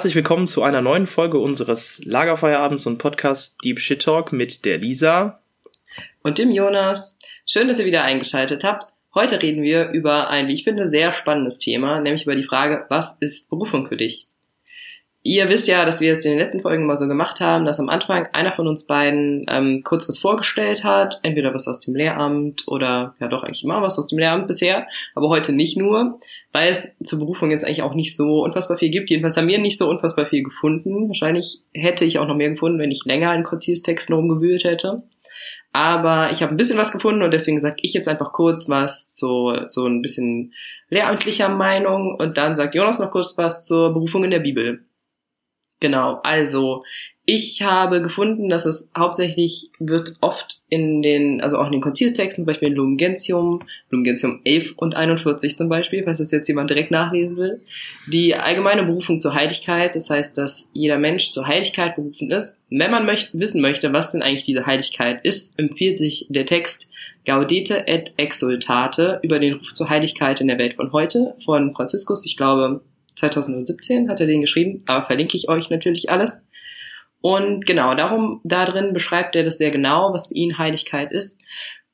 Herzlich 0.00 0.14
willkommen 0.14 0.46
zu 0.46 0.62
einer 0.62 0.80
neuen 0.80 1.06
Folge 1.06 1.38
unseres 1.38 2.00
Lagerfeierabends 2.06 2.86
und 2.86 2.96
Podcast 2.96 3.58
Deep 3.62 3.78
Shit 3.78 4.00
Talk 4.00 4.32
mit 4.32 4.64
der 4.64 4.78
Lisa 4.78 5.42
und 6.22 6.38
dem 6.38 6.50
Jonas. 6.50 7.18
Schön, 7.44 7.68
dass 7.68 7.78
ihr 7.78 7.84
wieder 7.84 8.02
eingeschaltet 8.02 8.64
habt. 8.64 8.84
Heute 9.14 9.42
reden 9.42 9.62
wir 9.62 9.90
über 9.90 10.30
ein, 10.30 10.48
wie 10.48 10.54
ich 10.54 10.64
finde, 10.64 10.86
sehr 10.86 11.12
spannendes 11.12 11.58
Thema, 11.58 12.00
nämlich 12.00 12.22
über 12.22 12.34
die 12.34 12.44
Frage, 12.44 12.86
was 12.88 13.18
ist 13.20 13.50
Berufung 13.50 13.88
für 13.88 13.98
dich? 13.98 14.29
Ihr 15.22 15.50
wisst 15.50 15.68
ja, 15.68 15.84
dass 15.84 16.00
wir 16.00 16.12
es 16.12 16.24
in 16.24 16.30
den 16.30 16.38
letzten 16.38 16.62
Folgen 16.62 16.86
mal 16.86 16.96
so 16.96 17.06
gemacht 17.06 17.40
haben, 17.40 17.66
dass 17.66 17.78
am 17.78 17.90
Anfang 17.90 18.26
einer 18.32 18.52
von 18.52 18.66
uns 18.66 18.86
beiden 18.86 19.44
ähm, 19.50 19.82
kurz 19.84 20.08
was 20.08 20.18
vorgestellt 20.18 20.82
hat, 20.82 21.20
entweder 21.22 21.52
was 21.52 21.68
aus 21.68 21.80
dem 21.80 21.94
Lehramt 21.94 22.66
oder 22.66 23.14
ja 23.20 23.28
doch 23.28 23.42
eigentlich 23.42 23.62
immer 23.62 23.82
was 23.82 23.98
aus 23.98 24.06
dem 24.06 24.18
Lehramt 24.18 24.46
bisher, 24.46 24.86
aber 25.14 25.28
heute 25.28 25.52
nicht 25.52 25.76
nur, 25.76 26.18
weil 26.52 26.70
es 26.70 26.96
zur 27.04 27.18
Berufung 27.18 27.50
jetzt 27.50 27.66
eigentlich 27.66 27.82
auch 27.82 27.92
nicht 27.92 28.16
so 28.16 28.42
unfassbar 28.42 28.78
viel 28.78 28.88
gibt. 28.88 29.10
Jedenfalls 29.10 29.36
haben 29.36 29.48
wir 29.48 29.58
nicht 29.58 29.76
so 29.76 29.90
unfassbar 29.90 30.24
viel 30.24 30.42
gefunden. 30.42 31.08
Wahrscheinlich 31.08 31.58
hätte 31.74 32.06
ich 32.06 32.18
auch 32.18 32.26
noch 32.26 32.36
mehr 32.36 32.50
gefunden, 32.50 32.78
wenn 32.78 32.90
ich 32.90 33.04
länger 33.04 33.34
in 33.34 33.44
Kurzierstexten 33.44 34.14
rumgewühlt 34.14 34.64
hätte. 34.64 35.02
Aber 35.72 36.30
ich 36.30 36.42
habe 36.42 36.54
ein 36.54 36.56
bisschen 36.56 36.78
was 36.78 36.92
gefunden 36.92 37.22
und 37.22 37.32
deswegen 37.32 37.60
sage 37.60 37.76
ich 37.82 37.92
jetzt 37.92 38.08
einfach 38.08 38.32
kurz 38.32 38.70
was 38.70 39.14
zu 39.14 39.52
so 39.66 39.86
ein 39.86 40.00
bisschen 40.00 40.54
lehramtlicher 40.88 41.50
Meinung 41.50 42.16
und 42.18 42.38
dann 42.38 42.56
sagt 42.56 42.74
Jonas 42.74 43.00
noch 43.00 43.10
kurz 43.10 43.36
was 43.36 43.66
zur 43.66 43.92
Berufung 43.92 44.24
in 44.24 44.30
der 44.30 44.40
Bibel. 44.40 44.82
Genau, 45.80 46.20
also 46.22 46.82
ich 47.32 47.62
habe 47.62 48.02
gefunden, 48.02 48.48
dass 48.48 48.66
es 48.66 48.90
hauptsächlich 48.96 49.70
wird 49.78 50.16
oft 50.20 50.60
in 50.68 51.00
den, 51.00 51.40
also 51.40 51.58
auch 51.58 51.66
in 51.66 51.72
den 51.72 51.80
Konzilstexten, 51.80 52.42
zum 52.42 52.46
Beispiel 52.46 52.68
in 52.68 52.74
Lumen 52.74 52.96
Gentium, 52.96 53.60
Lumen 53.88 54.02
Gentium 54.02 54.40
11 54.44 54.74
und 54.76 54.96
41 54.96 55.56
zum 55.56 55.68
Beispiel, 55.68 56.02
falls 56.02 56.18
das 56.18 56.32
jetzt 56.32 56.48
jemand 56.48 56.70
direkt 56.70 56.90
nachlesen 56.90 57.36
will, 57.36 57.60
die 58.08 58.34
allgemeine 58.34 58.84
Berufung 58.84 59.20
zur 59.20 59.34
Heiligkeit, 59.34 59.94
das 59.94 60.10
heißt, 60.10 60.36
dass 60.38 60.72
jeder 60.74 60.98
Mensch 60.98 61.30
zur 61.30 61.46
Heiligkeit 61.46 61.94
berufen 61.94 62.32
ist. 62.32 62.58
Wenn 62.68 62.90
man 62.90 63.06
möchte, 63.06 63.38
wissen 63.38 63.60
möchte, 63.60 63.92
was 63.92 64.10
denn 64.10 64.22
eigentlich 64.22 64.44
diese 64.44 64.66
Heiligkeit 64.66 65.24
ist, 65.24 65.56
empfiehlt 65.58 65.98
sich 65.98 66.26
der 66.30 66.46
Text 66.46 66.90
Gaudete 67.26 67.86
et 67.86 68.14
Exultate 68.16 69.20
über 69.22 69.38
den 69.38 69.54
Ruf 69.54 69.72
zur 69.74 69.88
Heiligkeit 69.88 70.40
in 70.40 70.48
der 70.48 70.58
Welt 70.58 70.74
von 70.74 70.92
heute 70.92 71.36
von 71.44 71.74
Franziskus, 71.74 72.26
ich 72.26 72.36
glaube 72.36 72.80
2017 73.20 74.08
hat 74.08 74.20
er 74.20 74.26
den 74.26 74.40
geschrieben, 74.40 74.82
aber 74.86 75.06
verlinke 75.06 75.36
ich 75.36 75.48
euch 75.48 75.70
natürlich 75.70 76.10
alles. 76.10 76.44
Und 77.20 77.66
genau, 77.66 77.94
darum, 77.94 78.40
da 78.44 78.64
drin 78.64 78.92
beschreibt 78.92 79.36
er 79.36 79.44
das 79.44 79.58
sehr 79.58 79.70
genau, 79.70 80.12
was 80.12 80.28
für 80.28 80.34
ihn 80.34 80.58
Heiligkeit 80.58 81.12
ist. 81.12 81.42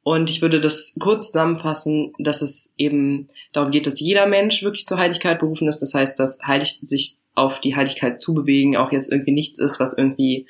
Und 0.03 0.31
ich 0.31 0.41
würde 0.41 0.61
das 0.61 0.97
kurz 1.01 1.33
zusammenfassen, 1.33 2.13
dass 2.21 2.41
es 2.41 2.75
eben 2.79 3.29
darum 3.53 3.73
geht, 3.73 3.89
dass 3.89 3.99
jeder 3.99 4.27
Mensch 4.27 4.63
wirklich 4.63 4.87
zur 4.87 4.99
Heiligkeit 4.99 5.41
berufen 5.41 5.67
ist. 5.67 5.81
Das 5.81 5.95
heißt, 5.95 6.21
dass 6.21 6.39
heilig, 6.47 6.79
sich 6.83 7.13
auf 7.35 7.61
die 7.61 7.75
Heiligkeit 7.75 8.21
zu 8.21 8.33
bewegen 8.33 8.77
auch 8.77 8.93
jetzt 8.93 9.11
irgendwie 9.11 9.33
nichts 9.33 9.59
ist, 9.59 9.81
was 9.81 9.99
irgendwie 9.99 10.47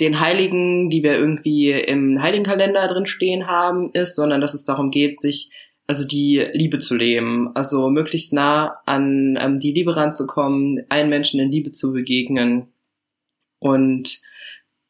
den 0.00 0.20
Heiligen, 0.20 0.88
die 0.88 1.02
wir 1.02 1.12
irgendwie 1.12 1.72
im 1.72 2.22
Heiligenkalender 2.22 2.88
drin 2.88 3.04
stehen 3.04 3.46
haben, 3.46 3.90
ist, 3.92 4.16
sondern 4.16 4.40
dass 4.40 4.54
es 4.54 4.64
darum 4.64 4.90
geht, 4.90 5.20
sich 5.20 5.50
also 5.86 6.06
die 6.06 6.44
Liebe 6.52 6.78
zu 6.78 6.96
leben, 6.96 7.54
also 7.54 7.90
möglichst 7.90 8.32
nah 8.32 8.80
an 8.86 9.38
ähm, 9.40 9.58
die 9.58 9.72
Liebe 9.72 9.96
ranzukommen, 9.96 10.84
allen 10.88 11.08
Menschen 11.08 11.40
in 11.40 11.50
Liebe 11.50 11.70
zu 11.70 11.92
begegnen. 11.92 12.68
Und 13.58 14.20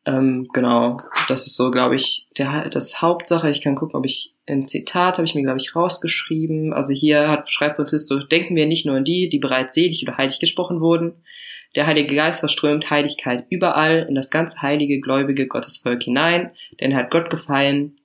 ähm, 0.06 0.44
genau, 0.52 1.00
das 1.28 1.46
ist 1.46 1.56
so, 1.56 1.70
glaube 1.70 1.96
ich, 1.96 2.28
der, 2.38 2.70
das 2.70 3.02
Hauptsache. 3.02 3.50
Ich 3.50 3.60
kann 3.60 3.74
gucken, 3.74 3.96
ob 3.96 4.06
ich 4.06 4.34
ein 4.48 4.64
Zitat 4.64 5.18
habe 5.18 5.26
ich 5.26 5.34
mir, 5.34 5.42
glaube 5.42 5.58
ich, 5.58 5.74
rausgeschrieben. 5.74 6.72
Also 6.72 6.94
hier 6.94 7.28
hat 7.28 7.50
schreibt 7.50 7.76
Prothisto, 7.76 8.20
denken 8.20 8.54
wir 8.54 8.66
nicht 8.66 8.86
nur 8.86 8.96
an 8.96 9.04
die, 9.04 9.28
die 9.28 9.38
bereits 9.38 9.74
selig 9.74 10.02
oder 10.06 10.16
heilig 10.16 10.38
gesprochen 10.38 10.80
wurden. 10.80 11.14
Der 11.74 11.86
Heilige 11.86 12.14
Geist 12.14 12.40
verströmt 12.40 12.88
Heiligkeit 12.88 13.46
überall 13.50 14.06
in 14.08 14.14
das 14.14 14.30
ganze 14.30 14.62
heilige, 14.62 15.00
gläubige 15.00 15.46
Gottesvolk 15.46 16.04
hinein, 16.04 16.52
denn 16.80 16.92
er 16.92 16.98
hat 16.98 17.10
Gott 17.10 17.28
gefallen, 17.28 17.98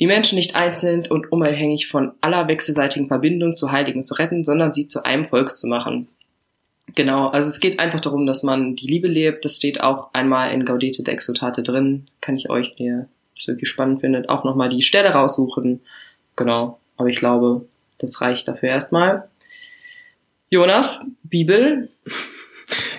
die 0.00 0.06
Menschen 0.06 0.36
nicht 0.36 0.56
einzeln 0.56 1.04
und 1.08 1.30
unabhängig 1.30 1.88
von 1.88 2.12
aller 2.22 2.48
wechselseitigen 2.48 3.08
Verbindung 3.08 3.54
zu 3.54 3.70
Heiligen 3.70 4.02
zu 4.02 4.14
retten, 4.14 4.44
sondern 4.44 4.72
sie 4.72 4.86
zu 4.86 5.04
einem 5.04 5.26
Volk 5.26 5.54
zu 5.54 5.68
machen. 5.68 6.08
Genau, 6.94 7.28
also 7.28 7.50
es 7.50 7.60
geht 7.60 7.78
einfach 7.78 8.00
darum, 8.00 8.26
dass 8.26 8.42
man 8.42 8.74
die 8.74 8.86
Liebe 8.86 9.06
lebt. 9.06 9.44
Das 9.44 9.56
steht 9.56 9.82
auch 9.82 10.12
einmal 10.14 10.52
in 10.52 10.64
Gaudete 10.64 11.04
de 11.04 11.14
Exultate 11.14 11.62
drin. 11.62 12.06
Kann 12.20 12.36
ich 12.36 12.50
euch, 12.50 12.74
der 12.76 13.08
das 13.36 13.46
wirklich 13.46 13.68
spannend 13.68 14.00
findet, 14.00 14.28
auch 14.28 14.42
nochmal 14.42 14.70
die 14.70 14.82
Stelle 14.82 15.10
raussuchen. 15.10 15.80
Genau, 16.34 16.80
aber 16.96 17.08
ich 17.10 17.18
glaube, 17.18 17.66
das 17.98 18.20
reicht 18.20 18.48
dafür 18.48 18.70
erstmal. 18.70 19.28
Jonas, 20.48 21.04
Bibel, 21.22 21.90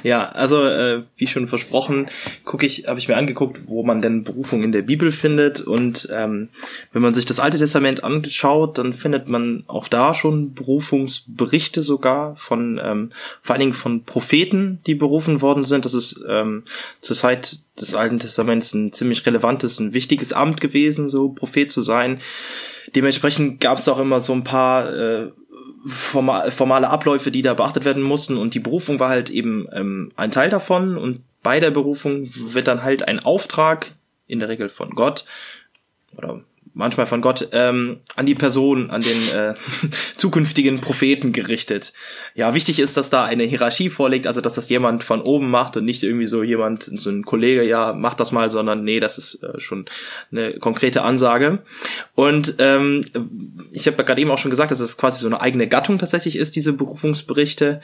ja, 0.03 0.29
also 0.29 0.63
äh, 0.63 1.03
wie 1.17 1.27
schon 1.27 1.47
versprochen, 1.47 2.09
gucke 2.43 2.65
ich, 2.65 2.87
habe 2.87 2.99
ich 2.99 3.07
mir 3.07 3.17
angeguckt, 3.17 3.61
wo 3.67 3.83
man 3.83 4.01
denn 4.01 4.23
Berufung 4.23 4.63
in 4.63 4.71
der 4.71 4.81
Bibel 4.81 5.11
findet 5.11 5.61
und 5.61 6.07
ähm, 6.11 6.49
wenn 6.93 7.01
man 7.01 7.13
sich 7.13 7.25
das 7.25 7.39
Alte 7.39 7.57
Testament 7.57 8.03
anschaut, 8.03 8.77
dann 8.77 8.93
findet 8.93 9.29
man 9.29 9.63
auch 9.67 9.87
da 9.87 10.13
schon 10.13 10.53
Berufungsberichte 10.53 11.81
sogar 11.81 12.35
von 12.37 12.79
ähm, 12.83 13.11
vor 13.41 13.53
allen 13.53 13.61
Dingen 13.61 13.73
von 13.73 14.03
Propheten, 14.03 14.79
die 14.85 14.95
berufen 14.95 15.41
worden 15.41 15.63
sind. 15.63 15.85
Das 15.85 15.93
ist 15.93 16.23
ähm, 16.27 16.63
zur 17.01 17.15
Zeit 17.15 17.59
des 17.79 17.95
Alten 17.95 18.19
Testaments 18.19 18.73
ein 18.73 18.93
ziemlich 18.93 19.25
relevantes, 19.25 19.79
ein 19.79 19.93
wichtiges 19.93 20.33
Amt 20.33 20.61
gewesen, 20.61 21.09
so 21.09 21.29
Prophet 21.29 21.71
zu 21.71 21.81
sein. 21.81 22.21
Dementsprechend 22.95 23.59
gab 23.59 23.77
es 23.77 23.87
auch 23.87 23.99
immer 23.99 24.19
so 24.19 24.33
ein 24.33 24.43
paar 24.43 24.93
äh, 24.93 25.31
formale 25.85 26.89
Abläufe, 26.89 27.31
die 27.31 27.41
da 27.41 27.53
beachtet 27.53 27.85
werden 27.85 28.03
mussten. 28.03 28.37
Und 28.37 28.53
die 28.53 28.59
Berufung 28.59 28.99
war 28.99 29.09
halt 29.09 29.29
eben 29.29 29.67
ähm, 29.73 30.11
ein 30.15 30.31
Teil 30.31 30.49
davon. 30.49 30.97
Und 30.97 31.21
bei 31.41 31.59
der 31.59 31.71
Berufung 31.71 32.29
wird 32.53 32.67
dann 32.67 32.83
halt 32.83 33.07
ein 33.07 33.19
Auftrag, 33.19 33.95
in 34.27 34.39
der 34.39 34.49
Regel 34.49 34.69
von 34.69 34.91
Gott 34.91 35.25
oder 36.15 36.41
manchmal 36.73 37.05
von 37.05 37.21
Gott 37.21 37.49
ähm, 37.51 37.99
an 38.15 38.25
die 38.25 38.35
Person, 38.35 38.89
an 38.89 39.01
den 39.01 39.29
äh, 39.35 39.53
zukünftigen 40.15 40.81
Propheten 40.81 41.31
gerichtet. 41.31 41.93
Ja, 42.33 42.53
wichtig 42.53 42.79
ist, 42.79 42.97
dass 42.97 43.09
da 43.09 43.25
eine 43.25 43.43
Hierarchie 43.43 43.89
vorliegt, 43.89 44.27
also 44.27 44.41
dass 44.41 44.55
das 44.55 44.69
jemand 44.69 45.03
von 45.03 45.21
oben 45.21 45.49
macht 45.49 45.77
und 45.77 45.85
nicht 45.85 46.03
irgendwie 46.03 46.25
so 46.25 46.43
jemand, 46.43 46.83
so 46.83 47.09
ein 47.09 47.25
Kollege, 47.25 47.63
ja, 47.63 47.93
mach 47.93 48.13
das 48.13 48.31
mal, 48.31 48.49
sondern 48.49 48.83
nee, 48.83 48.99
das 48.99 49.17
ist 49.17 49.43
äh, 49.43 49.59
schon 49.59 49.85
eine 50.31 50.53
konkrete 50.59 51.03
Ansage. 51.03 51.59
Und 52.15 52.55
ähm, 52.59 53.05
ich 53.71 53.87
habe 53.87 53.97
ja 53.97 54.03
gerade 54.03 54.21
eben 54.21 54.31
auch 54.31 54.39
schon 54.39 54.51
gesagt, 54.51 54.71
dass 54.71 54.79
es 54.79 54.97
quasi 54.97 55.21
so 55.21 55.27
eine 55.27 55.41
eigene 55.41 55.67
Gattung 55.67 55.99
tatsächlich 55.99 56.37
ist, 56.37 56.55
diese 56.55 56.73
Berufungsberichte. 56.73 57.81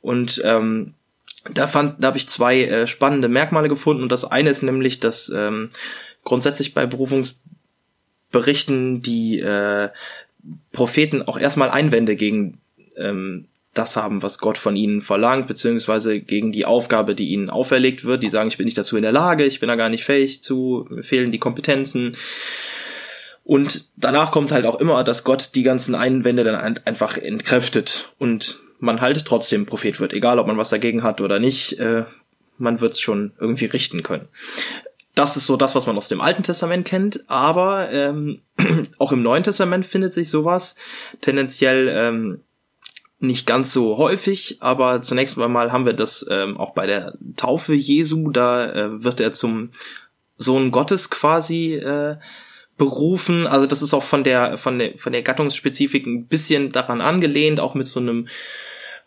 Und 0.00 0.42
ähm, 0.44 0.94
da 1.52 1.66
fand, 1.66 2.02
da 2.02 2.08
habe 2.08 2.18
ich 2.18 2.28
zwei 2.28 2.64
äh, 2.64 2.86
spannende 2.86 3.28
Merkmale 3.28 3.68
gefunden 3.68 4.02
und 4.02 4.10
das 4.10 4.24
eine 4.24 4.50
ist 4.50 4.62
nämlich, 4.62 5.00
dass 5.00 5.28
ähm, 5.28 5.70
grundsätzlich 6.24 6.74
bei 6.74 6.86
Berufungs 6.86 7.42
berichten 8.34 9.00
die 9.00 9.38
äh, 9.38 9.90
Propheten 10.72 11.22
auch 11.22 11.38
erstmal 11.38 11.70
Einwände 11.70 12.16
gegen 12.16 12.58
ähm, 12.96 13.46
das 13.74 13.94
haben, 13.94 14.22
was 14.22 14.38
Gott 14.38 14.58
von 14.58 14.74
ihnen 14.74 15.02
verlangt, 15.02 15.46
beziehungsweise 15.46 16.20
gegen 16.20 16.50
die 16.50 16.64
Aufgabe, 16.66 17.14
die 17.14 17.28
ihnen 17.28 17.48
auferlegt 17.48 18.04
wird. 18.04 18.24
Die 18.24 18.28
sagen, 18.28 18.48
ich 18.48 18.58
bin 18.58 18.64
nicht 18.64 18.76
dazu 18.76 18.96
in 18.96 19.04
der 19.04 19.12
Lage, 19.12 19.44
ich 19.44 19.60
bin 19.60 19.68
da 19.68 19.76
gar 19.76 19.88
nicht 19.88 20.04
fähig 20.04 20.42
zu, 20.42 20.84
mir 20.90 21.04
fehlen 21.04 21.30
die 21.30 21.38
Kompetenzen. 21.38 22.16
Und 23.44 23.86
danach 23.96 24.32
kommt 24.32 24.50
halt 24.50 24.66
auch 24.66 24.80
immer, 24.80 25.04
dass 25.04 25.22
Gott 25.22 25.50
die 25.54 25.62
ganzen 25.62 25.94
Einwände 25.94 26.42
dann 26.42 26.78
einfach 26.84 27.16
entkräftet 27.16 28.12
und 28.18 28.60
man 28.80 29.00
halt 29.00 29.24
trotzdem 29.24 29.64
Prophet 29.64 30.00
wird, 30.00 30.12
egal 30.12 30.40
ob 30.40 30.48
man 30.48 30.58
was 30.58 30.70
dagegen 30.70 31.04
hat 31.04 31.20
oder 31.20 31.38
nicht. 31.38 31.78
Äh, 31.78 32.04
man 32.58 32.80
wird 32.80 32.92
es 32.92 33.00
schon 33.00 33.32
irgendwie 33.38 33.66
richten 33.66 34.02
können 34.02 34.28
das 35.14 35.36
ist 35.36 35.46
so 35.46 35.56
das, 35.56 35.74
was 35.74 35.86
man 35.86 35.96
aus 35.96 36.08
dem 36.08 36.20
Alten 36.20 36.42
Testament 36.42 36.86
kennt, 36.86 37.24
aber 37.28 37.90
ähm, 37.90 38.42
auch 38.98 39.12
im 39.12 39.22
Neuen 39.22 39.44
Testament 39.44 39.86
findet 39.86 40.12
sich 40.12 40.28
sowas 40.28 40.76
tendenziell 41.20 41.88
ähm, 41.88 42.40
nicht 43.20 43.46
ganz 43.46 43.72
so 43.72 43.96
häufig, 43.96 44.58
aber 44.60 45.02
zunächst 45.02 45.38
einmal 45.38 45.72
haben 45.72 45.86
wir 45.86 45.92
das 45.92 46.26
ähm, 46.30 46.56
auch 46.58 46.74
bei 46.74 46.86
der 46.86 47.14
Taufe 47.36 47.74
Jesu, 47.74 48.30
da 48.30 48.70
äh, 48.70 49.04
wird 49.04 49.20
er 49.20 49.32
zum 49.32 49.70
Sohn 50.36 50.70
Gottes 50.70 51.10
quasi 51.10 51.74
äh, 51.74 52.16
berufen. 52.76 53.46
Also 53.46 53.66
das 53.66 53.82
ist 53.82 53.94
auch 53.94 54.02
von 54.02 54.24
der 54.24 54.58
von 54.58 54.78
der 54.78 54.98
von 54.98 55.12
der 55.12 55.22
Gattungsspezifik 55.22 56.06
ein 56.06 56.26
bisschen 56.26 56.70
daran 56.70 57.00
angelehnt, 57.00 57.60
auch 57.60 57.74
mit 57.74 57.86
so 57.86 58.00
einem 58.00 58.28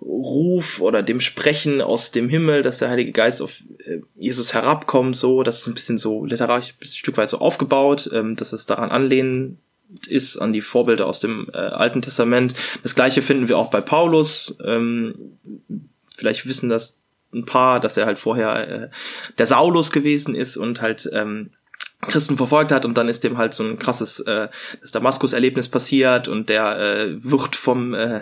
Ruf 0.02 0.82
oder 0.82 1.02
dem 1.04 1.22
Sprechen 1.22 1.82
aus 1.82 2.12
dem 2.12 2.30
Himmel, 2.30 2.62
dass 2.62 2.78
der 2.78 2.90
Heilige 2.90 3.12
Geist 3.12 3.42
auf 3.42 3.62
äh, 3.86 4.00
Jesus 4.16 4.54
herabkommt, 4.54 5.16
so, 5.16 5.44
das 5.44 5.60
ist 5.60 5.68
ein 5.68 5.74
bisschen 5.74 5.98
so 5.98 6.26
literarisch 6.26 6.76
ein 6.80 6.86
Stück 6.86 7.18
weit 7.18 7.30
so 7.30 7.40
aufgebaut, 7.40 8.10
ähm, 8.14 8.36
dass 8.36 8.54
es 8.54 8.66
daran 8.66 8.92
anlehnen 8.92 9.60
ist 10.08 10.38
an 10.38 10.54
die 10.54 10.62
Vorbilder 10.62 11.08
aus 11.08 11.20
dem 11.20 11.50
äh, 11.54 11.58
Alten 11.58 12.02
Testament. 12.02 12.54
Das 12.84 12.96
gleiche 12.96 13.22
finden 13.22 13.48
wir 13.48 13.58
auch 13.58 13.72
bei 13.72 13.82
Paulus. 13.82 14.58
Ähm, 14.64 15.38
vielleicht 16.16 16.46
wissen 16.46 16.70
das 16.70 17.00
ein 17.34 17.46
paar, 17.46 17.80
dass 17.80 17.98
er 17.98 18.06
halt 18.06 18.20
vorher 18.20 18.70
äh, 18.70 18.90
der 19.38 19.46
Saulus 19.46 19.92
gewesen 19.92 20.36
ist 20.36 20.58
und 20.58 20.82
halt 20.82 21.10
ähm, 21.14 21.52
Christen 22.02 22.38
verfolgt 22.38 22.72
hat 22.72 22.86
und 22.86 22.98
dann 22.98 23.10
ist 23.10 23.24
dem 23.24 23.38
halt 23.38 23.54
so 23.54 23.64
ein 23.64 23.80
krasses 23.80 24.20
äh, 24.20 24.50
das 24.82 24.92
Damaskus-Erlebnis 24.92 25.70
passiert 25.70 26.28
und 26.28 26.50
der 26.50 26.80
äh, 26.80 27.24
wird 27.24 27.56
vom 27.56 27.94
äh, 27.94 28.22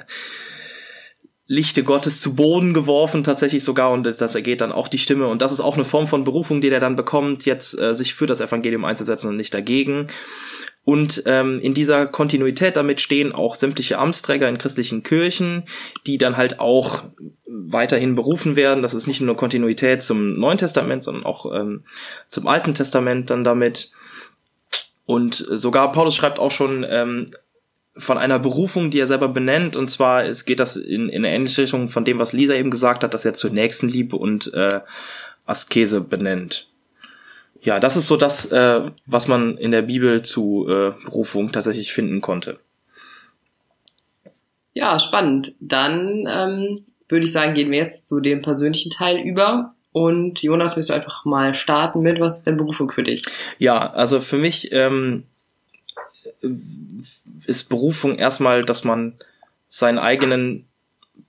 Lichte 1.47 1.83
Gottes 1.83 2.21
zu 2.21 2.36
Boden 2.36 2.74
geworfen, 2.74 3.24
tatsächlich 3.24 3.63
sogar, 3.63 3.92
und 3.92 4.03
das 4.03 4.36
ergeht 4.36 4.62
dann 4.62 4.71
auch 4.71 4.88
die 4.88 4.97
Stimme. 4.97 5.27
Und 5.27 5.42
das 5.42 5.51
ist 5.51 5.59
auch 5.59 5.75
eine 5.75 5.86
Form 5.86 6.07
von 6.07 6.24
Berufung, 6.24 6.59
die 6.59 6.71
der 6.71 6.80
dann 6.80 6.95
bekommt, 6.95 7.45
jetzt 7.45 7.80
äh, 7.80 7.94
sich 7.94 8.15
für 8.15 8.25
das 8.25 8.42
Evangelium 8.42 8.83
einzusetzen 8.83 9.30
und 9.30 9.38
nicht 9.38 9.53
dagegen. 9.53 10.07
Und 10.86 11.24
ähm, 11.25 11.59
in 11.59 11.74
dieser 11.74 12.07
Kontinuität 12.07 12.77
damit 12.77 13.01
stehen 13.01 13.31
auch 13.31 13.56
sämtliche 13.56 13.97
Amtsträger 13.97 14.47
in 14.47 14.57
christlichen 14.57 15.03
Kirchen, 15.03 15.63
die 16.06 16.18
dann 16.18 16.38
halt 16.38 16.59
auch 16.59 17.03
weiterhin 17.48 18.15
berufen 18.15 18.56
werden. 18.56 18.81
Das 18.83 18.94
ist 18.94 19.07
nicht 19.07 19.21
nur 19.21 19.36
Kontinuität 19.36 20.01
zum 20.01 20.39
Neuen 20.39 20.57
Testament, 20.57 21.03
sondern 21.03 21.25
auch 21.25 21.51
ähm, 21.53 21.83
zum 22.30 22.48
Alten 22.48 22.74
Testament 22.74 23.30
dann 23.30 23.44
damit. 23.44 23.91
Und 25.06 25.45
sogar 25.50 25.91
Paulus 25.91 26.15
schreibt 26.15 26.39
auch 26.39 26.51
schon 26.51 26.86
ähm, 26.88 27.31
von 27.97 28.18
einer 28.18 28.39
Berufung, 28.39 28.92
die 28.92 29.00
er 29.00 29.07
selber 29.07 29.27
benennt. 29.27 29.75
Und 29.75 29.89
zwar 29.89 30.25
es 30.25 30.45
geht 30.45 30.59
das 30.59 30.75
in, 30.75 31.09
in 31.09 31.25
eine 31.25 31.36
ähnliche 31.36 31.63
Richtung 31.63 31.88
von 31.89 32.06
dem, 32.06 32.19
was 32.19 32.33
Lisa 32.33 32.53
eben 32.53 32.71
gesagt 32.71 33.03
hat, 33.03 33.13
dass 33.13 33.25
er 33.25 33.33
zur 33.33 33.51
Nächstenliebe 33.51 34.15
und 34.15 34.53
äh, 34.53 34.81
Askese 35.45 36.01
benennt. 36.01 36.68
Ja, 37.62 37.80
das 37.80 37.97
ist 37.97 38.07
so 38.07 38.18
das, 38.18 38.51
äh, 38.51 38.75
was 39.06 39.27
man 39.27 39.57
in 39.57 39.71
der 39.71 39.81
Bibel 39.81 40.21
zu 40.21 40.68
äh, 40.68 40.92
Berufung 41.03 41.51
tatsächlich 41.51 41.94
finden 41.94 42.21
konnte. 42.21 42.59
Ja, 44.74 45.00
spannend. 45.00 45.56
Dann 45.59 46.27
ähm, 46.30 46.86
würde 47.07 47.25
ich 47.25 47.31
sagen, 47.31 47.53
gehen 47.53 47.71
wir 47.71 47.80
jetzt 47.80 48.07
zu 48.09 48.19
dem 48.19 48.41
persönlichen 48.41 48.91
Teil 48.91 49.18
über. 49.18 49.74
Und 49.94 50.44
Jonas, 50.44 50.75
willst 50.75 50.89
du 50.89 50.94
einfach 50.94 51.24
mal 51.24 51.53
starten 51.53 52.01
mit, 52.01 52.19
was 52.19 52.38
ist 52.38 52.48
denn 52.48 52.57
Berufung 52.57 52.91
für 52.91 53.03
dich? 53.03 53.25
Ja, 53.57 53.91
also 53.91 54.19
für 54.19 54.38
mich 54.38 54.74
ähm, 54.74 55.24
ist 57.45 57.69
Berufung 57.69 58.18
erstmal, 58.18 58.63
dass 58.63 58.83
man 58.83 59.13
seinen 59.69 60.00
eigenen 60.00 60.65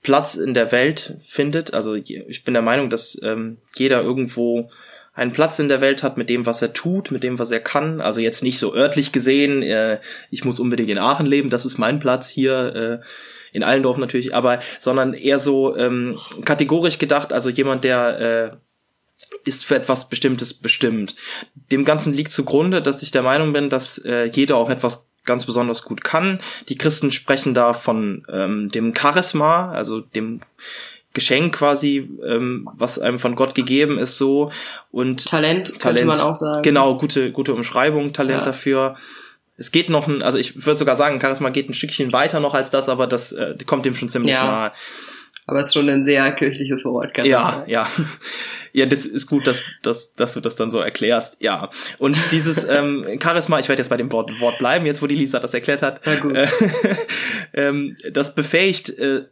Platz 0.03 0.35
in 0.35 0.55
der 0.55 0.73
Welt 0.73 1.17
findet. 1.25 1.75
Also 1.75 1.95
ich 1.95 2.45
bin 2.45 2.55
der 2.55 2.63
Meinung, 2.63 2.91
dass 2.91 3.21
ähm, 3.23 3.59
jeder 3.77 4.03
irgendwo 4.03 4.71
einen 5.15 5.33
Platz 5.33 5.59
in 5.59 5.69
der 5.69 5.81
Welt 5.81 6.03
hat 6.03 6.19
mit 6.19 6.29
dem, 6.29 6.45
was 6.45 6.61
er 6.61 6.73
tut, 6.73 7.11
mit 7.11 7.23
dem, 7.23 7.39
was 7.39 7.51
er 7.51 7.61
kann. 7.61 8.01
Also 8.01 8.21
jetzt 8.21 8.43
nicht 8.43 8.59
so 8.59 8.75
örtlich 8.75 9.13
gesehen, 9.13 9.63
äh, 9.63 9.99
ich 10.31 10.45
muss 10.45 10.61
unbedingt 10.61 10.91
in 10.91 10.99
Aachen 10.99 11.27
leben, 11.27 11.51
das 11.51 11.65
ist 11.65 11.79
mein 11.79 12.01
Platz 12.01 12.29
hier. 12.29 13.03
Äh, 13.03 13.07
in 13.53 13.63
Allendorf 13.63 13.97
natürlich, 13.97 14.35
aber 14.35 14.61
sondern 14.79 15.15
eher 15.15 15.39
so 15.39 15.75
ähm, 15.77 16.19
kategorisch 16.45 16.99
gedacht, 16.99 17.33
also 17.33 17.49
jemand, 17.49 17.85
der 17.85 18.53
äh, 18.53 18.57
ist 19.49 19.65
für 19.65 19.77
etwas 19.77 20.11
Bestimmtes 20.11 20.53
bestimmt. 20.53 21.17
Dem 21.73 21.87
Ganzen 21.87 22.13
liegt 22.13 22.33
zugrunde, 22.33 22.83
dass 22.83 23.03
ich 23.03 23.13
der 23.13 23.23
Meinung 23.23 23.55
bin, 23.55 23.71
dass 23.71 23.97
äh, 24.05 24.25
jeder 24.25 24.57
auch 24.59 24.69
etwas 24.69 25.06
ganz 25.27 25.45
besonders 25.47 25.83
gut 25.83 26.03
kann. 26.05 26.41
Die 26.69 26.79
Christen 26.79 27.11
sprechen 27.11 27.55
da 27.55 27.73
von 27.73 28.25
ähm, 28.33 28.71
dem 28.71 28.95
Charisma, 28.95 29.73
also 29.73 30.01
dem 30.01 30.41
Geschenk 31.13 31.55
quasi, 31.57 32.11
ähm, 32.27 32.69
was 32.75 32.99
einem 32.99 33.19
von 33.19 33.37
Gott 33.37 33.55
gegeben 33.55 33.99
ist, 33.99 34.19
so 34.19 34.53
und 34.91 35.25
Talent, 35.27 35.69
Talent 35.69 35.81
könnte 35.81 36.05
man 36.05 36.21
auch 36.21 36.37
sagen. 36.37 36.63
Genau, 36.63 36.97
gute 36.97 37.33
gute 37.33 37.55
Umschreibung, 37.55 38.13
Talent 38.13 38.41
ja. 38.41 38.45
dafür. 38.45 38.97
Es 39.57 39.71
geht 39.71 39.89
noch 39.89 40.07
ein, 40.07 40.23
also 40.23 40.37
ich 40.37 40.67
würde 40.67 40.79
sogar 40.79 40.97
sagen, 40.97 41.19
Charisma 41.19 41.49
geht 41.49 41.71
ein 41.71 41.75
Stückchen 41.75 42.13
weiter 42.13 42.41
noch 42.41 42.53
als 42.53 42.69
das, 42.69 42.91
aber 42.91 43.07
das 43.07 43.33
äh, 43.33 43.55
kommt 43.65 43.87
dem 43.87 43.97
schon 43.97 44.11
ziemlich 44.11 44.33
ja. 44.33 44.45
nahe. 44.47 44.73
Aber 45.47 45.61
es 45.61 45.69
ist 45.69 45.75
schon 45.75 45.89
ein 45.89 46.05
sehr 46.05 46.31
kirchliches 46.33 46.85
Wort, 46.85 47.15
kann 47.15 47.25
Ja, 47.25 47.65
ja. 47.67 47.87
Ja, 48.73 48.85
das 48.85 49.07
ist 49.07 49.27
gut, 49.27 49.47
dass, 49.47 49.63
dass, 49.83 50.13
dass 50.15 50.35
du 50.35 50.41
das 50.41 50.57
dann 50.57 50.71
so 50.71 50.81
erklärst. 50.81 51.37
Ja. 51.41 51.71
Und 51.99 52.17
dieses 52.31 52.65
ähm, 52.69 53.07
Charisma, 53.23 53.59
ich 53.59 53.69
werde 53.69 53.81
jetzt 53.81 53.89
bei 53.89 53.97
dem 53.97 54.13
Wort, 54.13 54.39
Wort 54.41 54.59
bleiben, 54.59 54.85
jetzt 54.85 55.01
wo 55.01 55.07
die 55.07 55.15
Lisa 55.15 55.39
das 55.39 55.55
erklärt 55.55 55.83
hat. 55.83 56.05
Ja, 56.05 56.17
gut. 56.17 56.37
Äh, 56.37 56.47
ähm, 57.55 57.97
das 58.13 58.35
befähigt 58.35 58.91
äh, 58.99 59.27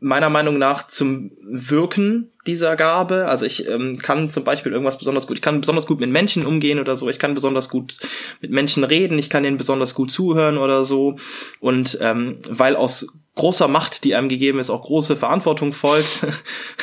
meiner 0.00 0.30
Meinung 0.30 0.58
nach 0.58 0.86
zum 0.86 1.32
Wirken 1.42 2.30
dieser 2.46 2.76
Gabe. 2.76 3.26
Also 3.26 3.44
ich 3.44 3.68
ähm, 3.68 3.98
kann 3.98 4.30
zum 4.30 4.44
Beispiel 4.44 4.72
irgendwas 4.72 4.98
besonders 4.98 5.26
gut, 5.26 5.38
ich 5.38 5.42
kann 5.42 5.60
besonders 5.60 5.86
gut 5.86 6.00
mit 6.00 6.10
Menschen 6.10 6.46
umgehen 6.46 6.78
oder 6.78 6.96
so, 6.96 7.08
ich 7.08 7.18
kann 7.18 7.34
besonders 7.34 7.68
gut 7.68 7.98
mit 8.40 8.50
Menschen 8.50 8.84
reden, 8.84 9.18
ich 9.18 9.30
kann 9.30 9.44
ihnen 9.44 9.58
besonders 9.58 9.94
gut 9.94 10.10
zuhören 10.10 10.58
oder 10.58 10.84
so. 10.84 11.16
Und 11.60 11.98
ähm, 12.00 12.38
weil 12.48 12.76
aus 12.76 13.08
großer 13.34 13.68
Macht, 13.68 14.04
die 14.04 14.14
einem 14.14 14.28
gegeben 14.28 14.58
ist, 14.58 14.70
auch 14.70 14.82
große 14.82 15.16
Verantwortung 15.16 15.72
folgt, 15.72 16.26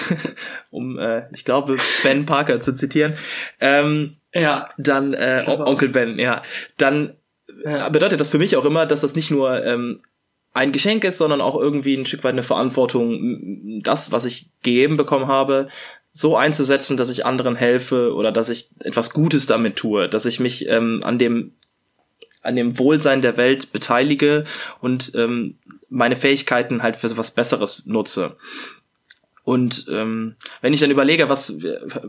um, 0.70 0.98
äh, 0.98 1.24
ich 1.34 1.46
glaube, 1.46 1.78
Ben 2.04 2.26
Parker 2.26 2.62
zu 2.62 2.74
zitieren, 2.74 3.16
ähm, 3.60 4.18
ja, 4.34 4.66
dann 4.78 5.14
äh, 5.14 5.44
Onkel 5.48 5.90
Ben, 5.90 6.20
ja, 6.20 6.44
dann 6.78 7.16
bedeutet 7.92 8.20
das 8.20 8.30
für 8.30 8.38
mich 8.38 8.58
auch 8.58 8.66
immer, 8.66 8.86
dass 8.86 9.02
das 9.02 9.16
nicht 9.16 9.32
nur 9.32 9.64
ähm, 9.64 10.02
ein 10.56 10.72
Geschenk 10.72 11.04
ist, 11.04 11.18
sondern 11.18 11.42
auch 11.42 11.60
irgendwie 11.60 11.96
ein 11.96 12.06
Stück 12.06 12.24
weit 12.24 12.32
eine 12.32 12.42
Verantwortung, 12.44 13.82
das, 13.84 14.14
was 14.14 14.24
ich 14.24 14.50
gegeben 14.64 14.96
bekommen 14.96 15.28
habe, 15.28 15.68
so 16.14 16.38
einzusetzen, 16.38 16.96
dass 16.96 17.10
ich 17.10 17.26
anderen 17.26 17.58
helfe 17.58 18.14
oder 18.16 18.32
dass 18.32 18.50
ich 18.50 18.70
etwas 18.80 19.12
Gutes 19.12 19.48
damit 19.48 19.76
tue, 19.76 20.08
dass 20.08 20.26
ich 20.26 20.40
mich 20.40 20.68
ähm, 20.70 21.02
an 21.04 21.20
dem 21.20 21.52
an 22.42 22.56
dem 22.56 22.78
Wohlsein 22.78 23.22
der 23.22 23.38
Welt 23.38 23.74
beteilige 23.74 24.46
und 24.80 25.12
ähm, 25.16 25.58
meine 25.90 26.16
Fähigkeiten 26.16 26.84
halt 26.84 26.96
für 26.96 27.18
was 27.18 27.32
Besseres 27.32 27.86
nutze. 27.86 28.38
Und 29.44 29.88
ähm, 29.92 30.36
wenn 30.62 30.74
ich 30.74 30.80
dann 30.80 30.92
überlege, 30.92 31.28
was 31.28 31.58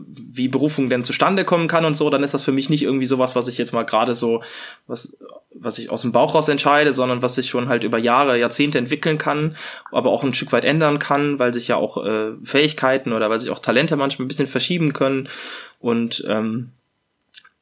wie 0.05 0.47
Berufung 0.47 0.89
denn 0.89 1.03
zustande 1.03 1.43
kommen 1.43 1.67
kann 1.67 1.85
und 1.85 1.95
so, 1.95 2.09
dann 2.09 2.23
ist 2.23 2.33
das 2.33 2.43
für 2.43 2.51
mich 2.51 2.69
nicht 2.69 2.83
irgendwie 2.83 3.05
sowas, 3.05 3.35
was 3.35 3.47
ich 3.47 3.57
jetzt 3.57 3.73
mal 3.73 3.83
gerade 3.83 4.15
so 4.15 4.41
was 4.85 5.17
was 5.59 5.79
ich 5.79 5.89
aus 5.89 6.01
dem 6.01 6.11
Bauch 6.11 6.35
raus 6.35 6.49
entscheide, 6.49 6.93
sondern 6.93 7.21
was 7.21 7.35
sich 7.35 7.49
schon 7.49 7.69
halt 7.69 7.83
über 7.83 7.97
Jahre, 7.97 8.39
Jahrzehnte 8.39 8.77
entwickeln 8.77 9.17
kann, 9.17 9.55
aber 9.91 10.11
auch 10.11 10.23
ein 10.23 10.33
Stück 10.33 10.51
weit 10.51 10.65
ändern 10.65 10.99
kann, 10.99 11.39
weil 11.39 11.53
sich 11.53 11.67
ja 11.67 11.75
auch 11.75 12.03
äh, 12.03 12.31
Fähigkeiten 12.43 13.13
oder 13.13 13.29
weil 13.29 13.39
sich 13.39 13.49
auch 13.49 13.59
Talente 13.59 13.95
manchmal 13.95 14.25
ein 14.25 14.29
bisschen 14.29 14.47
verschieben 14.47 14.93
können. 14.93 15.29
Und 15.79 16.23
ähm, 16.27 16.71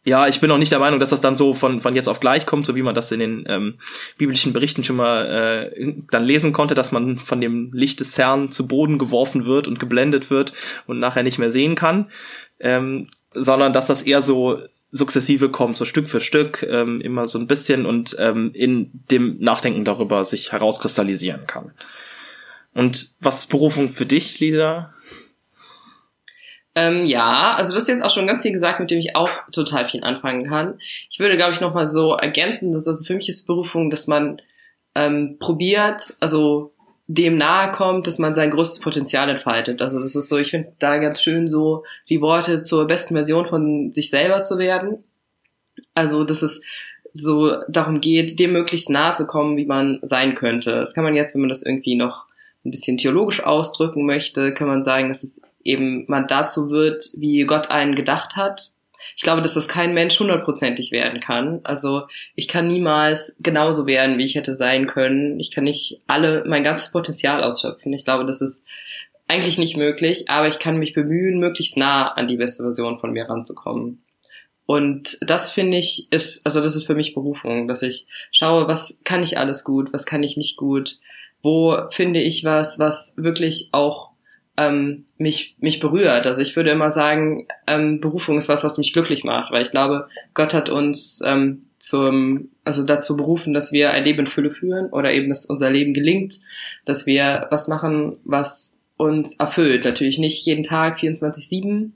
ja, 0.06 0.28
ich 0.28 0.40
bin 0.40 0.52
auch 0.52 0.60
nicht 0.60 0.72
der 0.72 0.80
Meinung, 0.80 1.00
dass 1.00 1.10
das 1.10 1.20
dann 1.20 1.36
so 1.36 1.56
von, 1.56 1.82
von 1.82 1.96
jetzt 1.96 2.08
auf 2.08 2.20
gleich 2.20 2.46
kommt, 2.46 2.68
so 2.68 2.76
wie 2.76 2.84
man 2.84 2.94
das 2.94 3.12
in 3.12 3.20
den 3.20 3.46
ähm, 3.48 3.74
biblischen 4.20 4.54
Berichten 4.54 4.84
schon 4.84 4.98
mal 4.98 5.72
äh, 5.76 5.94
dann 6.12 6.24
lesen 6.24 6.54
konnte, 6.54 6.76
dass 6.76 6.92
man 6.92 7.18
von 7.18 7.42
dem 7.42 7.72
Licht 7.74 8.00
des 8.00 8.16
Herrn 8.18 8.52
zu 8.52 8.68
Boden 8.68 9.00
geworfen 9.00 9.46
wird 9.46 9.68
und 9.68 9.80
geblendet 9.80 10.30
wird 10.30 10.54
und 10.86 11.00
nachher 11.00 11.24
nicht 11.24 11.40
mehr 11.40 11.50
sehen 11.50 11.74
kann, 11.74 12.12
ähm, 12.60 13.10
sondern 13.34 13.74
dass 13.74 13.88
das 13.88 14.04
eher 14.04 14.22
so 14.22 14.60
sukzessive 14.96 15.50
kommt, 15.50 15.78
so 15.78 15.86
Stück 15.86 16.08
für 16.08 16.22
Stück, 16.22 16.64
ähm, 16.64 17.02
immer 17.02 17.28
so 17.28 17.38
ein 17.38 17.48
bisschen 17.48 17.86
und 17.86 18.16
ähm, 18.18 18.52
in 18.54 18.92
dem 19.12 19.38
Nachdenken 19.40 19.84
darüber 19.84 20.24
sich 20.24 20.52
herauskristallisieren 20.52 21.46
kann. 21.48 21.72
Und 22.74 23.14
was 23.20 23.40
ist 23.40 23.50
Berufung 23.50 23.90
für 23.90 24.06
dich, 24.06 24.40
Lisa? 24.40 24.94
Ähm, 26.76 27.06
ja, 27.06 27.56
also 27.56 27.72
du 27.72 27.78
hast 27.78 27.88
jetzt 27.88 28.04
auch 28.04 28.10
schon 28.10 28.28
ganz 28.28 28.42
viel 28.42 28.52
gesagt, 28.52 28.80
mit 28.80 28.92
dem 28.92 29.00
ich 29.00 29.16
auch 29.16 29.30
total 29.52 29.86
viel 29.86 30.04
anfangen 30.04 30.46
kann. 30.46 30.80
Ich 31.10 31.20
würde, 31.20 31.38
glaube 31.38 31.54
ich, 31.54 31.62
nochmal 31.62 31.86
so 31.86 32.14
ergänzen, 32.14 32.74
dass 32.74 32.86
das 32.86 33.06
für 33.08 33.16
mich 33.16 33.30
ist 33.30 33.48
Berufung, 33.48 33.90
dass 33.90 34.08
man 34.08 34.42
ähm, 34.94 35.38
probiert, 35.40 36.16
also 36.20 36.74
dem 37.08 37.38
nahe 37.38 37.72
kommt, 37.72 38.08
dass 38.08 38.20
man 38.20 38.34
sein 38.34 38.52
größtes 38.52 38.80
Potenzial 38.80 39.30
entfaltet. 39.30 39.82
Also 39.82 40.00
das 40.00 40.16
ist 40.16 40.28
so, 40.28 40.38
ich 40.38 40.52
finde 40.52 40.74
da 40.80 40.98
ganz 40.98 41.22
schön 41.22 41.48
so 41.48 41.84
die 42.10 42.22
Worte 42.22 42.62
zur 42.62 42.88
besten 42.88 43.14
Version 43.14 43.46
von 43.46 43.94
sich 43.94 44.10
selber 44.10 44.42
zu 44.42 44.58
werden. 44.58 45.04
Also 45.94 46.24
dass 46.24 46.42
es 46.42 46.62
so 47.14 47.56
darum 47.70 48.02
geht, 48.02 48.40
dem 48.40 48.52
möglichst 48.52 48.90
nahe 48.90 49.14
zu 49.14 49.28
kommen, 49.28 49.56
wie 49.56 49.66
man 49.66 50.00
sein 50.02 50.36
könnte. 50.36 50.72
Das 50.72 50.94
kann 50.94 51.04
man 51.04 51.16
jetzt, 51.16 51.34
wenn 51.34 51.42
man 51.42 51.50
das 51.50 51.64
irgendwie 51.64 51.96
noch 51.96 52.26
ein 52.66 52.72
bisschen 52.72 52.98
theologisch 52.98 53.44
ausdrücken 53.44 54.06
möchte, 54.06 54.54
kann 54.54 54.68
man 54.68 54.84
sagen, 54.84 55.08
dass 55.08 55.24
es 55.24 55.42
eben 55.64 56.06
man 56.08 56.28
dazu 56.28 56.70
wird, 56.70 57.10
wie 57.18 57.46
Gott 57.46 57.70
einen 57.70 57.96
gedacht 57.96 58.36
hat. 58.36 58.72
Ich 59.16 59.24
glaube, 59.24 59.42
dass 59.42 59.54
das 59.54 59.68
kein 59.68 59.94
Mensch 59.94 60.20
hundertprozentig 60.20 60.92
werden 60.92 61.20
kann. 61.20 61.62
Also 61.64 62.04
ich 62.36 62.48
kann 62.48 62.68
niemals 62.68 63.38
genauso 63.42 63.86
werden, 63.86 64.18
wie 64.18 64.26
ich 64.26 64.36
hätte 64.36 64.56
sein 64.56 64.88
können. 64.88 65.40
Ich 65.40 65.52
kann 65.52 65.64
nicht 65.64 66.02
alle 66.08 66.44
mein 66.48 66.64
ganzes 66.64 66.92
Potenzial 66.92 67.44
ausschöpfen. 67.44 67.94
Ich 67.94 68.06
glaube, 68.06 68.26
das 68.26 68.42
ist 68.42 68.66
eigentlich 69.28 69.58
nicht 69.58 69.78
möglich, 69.78 70.30
aber 70.30 70.48
ich 70.48 70.60
kann 70.60 70.78
mich 70.78 70.94
bemühen, 70.94 71.40
möglichst 71.40 71.78
nah 71.78 72.10
an 72.10 72.28
die 72.28 72.38
beste 72.38 72.64
Version 72.64 73.00
von 73.00 73.12
mir 73.12 73.26
ranzukommen. 73.26 74.04
Und 74.68 75.18
das 75.22 75.52
finde 75.52 75.78
ich 75.78 76.08
ist, 76.12 76.46
also 76.46 76.62
das 76.62 76.76
ist 76.76 76.86
für 76.86 76.96
mich 76.96 77.14
Berufung, 77.14 77.68
dass 77.68 77.84
ich 77.84 78.08
schaue, 78.32 78.68
was 78.68 79.00
kann 79.04 79.22
ich 79.22 79.38
alles 79.38 79.64
gut, 79.64 79.94
was 79.94 80.06
kann 80.06 80.24
ich 80.24 80.38
nicht 80.38 80.58
gut, 80.58 80.98
wo 81.44 81.78
finde 81.92 82.22
ich 82.22 82.44
was, 82.44 82.80
was 82.80 83.14
wirklich 83.18 83.70
auch 83.72 84.15
ähm, 84.58 85.06
mich, 85.18 85.56
mich 85.60 85.80
berührt. 85.80 86.26
Also 86.26 86.42
ich 86.42 86.56
würde 86.56 86.72
immer 86.72 86.92
sagen, 86.92 87.48
ähm, 87.68 88.00
Berufung 88.00 88.38
ist 88.38 88.50
was, 88.50 88.64
was 88.64 88.78
mich 88.78 88.94
glücklich 88.94 89.24
macht, 89.24 89.52
weil 89.52 89.64
ich 89.64 89.72
glaube, 89.72 90.08
Gott 90.34 90.54
hat 90.54 90.70
uns 90.70 91.22
ähm, 91.26 91.66
zum, 91.78 92.50
also 92.64 92.84
dazu 92.84 93.18
berufen, 93.18 93.54
dass 93.54 93.72
wir 93.72 93.92
ein 93.92 94.04
Leben 94.04 94.22
in 94.22 94.28
Fülle 94.28 94.52
führen 94.52 94.90
oder 94.92 95.12
eben, 95.12 95.30
dass 95.30 95.46
unser 95.46 95.70
Leben 95.70 95.94
gelingt, 95.94 96.40
dass 96.86 97.06
wir 97.06 97.48
was 97.52 97.68
machen, 97.68 98.18
was 98.24 98.78
uns 98.98 99.38
erfüllt. 99.40 99.84
Natürlich 99.84 100.20
nicht 100.20 100.46
jeden 100.46 100.64
Tag 100.64 101.00
24-7, 101.00 101.92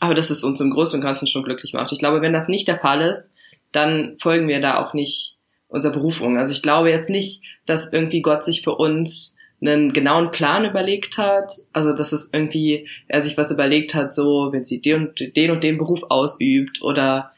aber 0.00 0.14
dass 0.14 0.30
es 0.30 0.44
uns 0.44 0.60
im 0.60 0.70
Großen 0.70 0.98
und 0.98 1.04
Ganzen 1.04 1.26
schon 1.26 1.44
glücklich 1.44 1.74
macht. 1.74 1.92
Ich 1.92 1.98
glaube, 1.98 2.22
wenn 2.22 2.32
das 2.32 2.48
nicht 2.48 2.68
der 2.68 2.78
Fall 2.78 3.02
ist, 3.02 3.34
dann 3.70 4.16
folgen 4.18 4.48
wir 4.48 4.60
da 4.60 4.78
auch 4.82 4.94
nicht 4.94 5.36
unserer 5.68 5.92
Berufung. 5.92 6.38
Also 6.38 6.52
ich 6.52 6.62
glaube 6.62 6.90
jetzt 6.90 7.10
nicht, 7.10 7.42
dass 7.66 7.92
irgendwie 7.92 8.22
Gott 8.22 8.44
sich 8.44 8.62
für 8.62 8.74
uns 8.76 9.36
einen 9.62 9.92
genauen 9.92 10.30
Plan 10.30 10.64
überlegt 10.64 11.18
hat. 11.18 11.52
Also, 11.72 11.92
dass 11.92 12.12
es 12.12 12.32
irgendwie, 12.32 12.88
er 13.08 13.22
sich 13.22 13.36
was 13.38 13.50
überlegt 13.50 13.94
hat, 13.94 14.12
so, 14.12 14.48
wenn 14.52 14.64
sie 14.64 14.80
den 14.80 15.08
und 15.08 15.36
den, 15.36 15.50
und 15.50 15.62
den 15.62 15.78
Beruf 15.78 16.02
ausübt 16.08 16.82
oder 16.82 17.32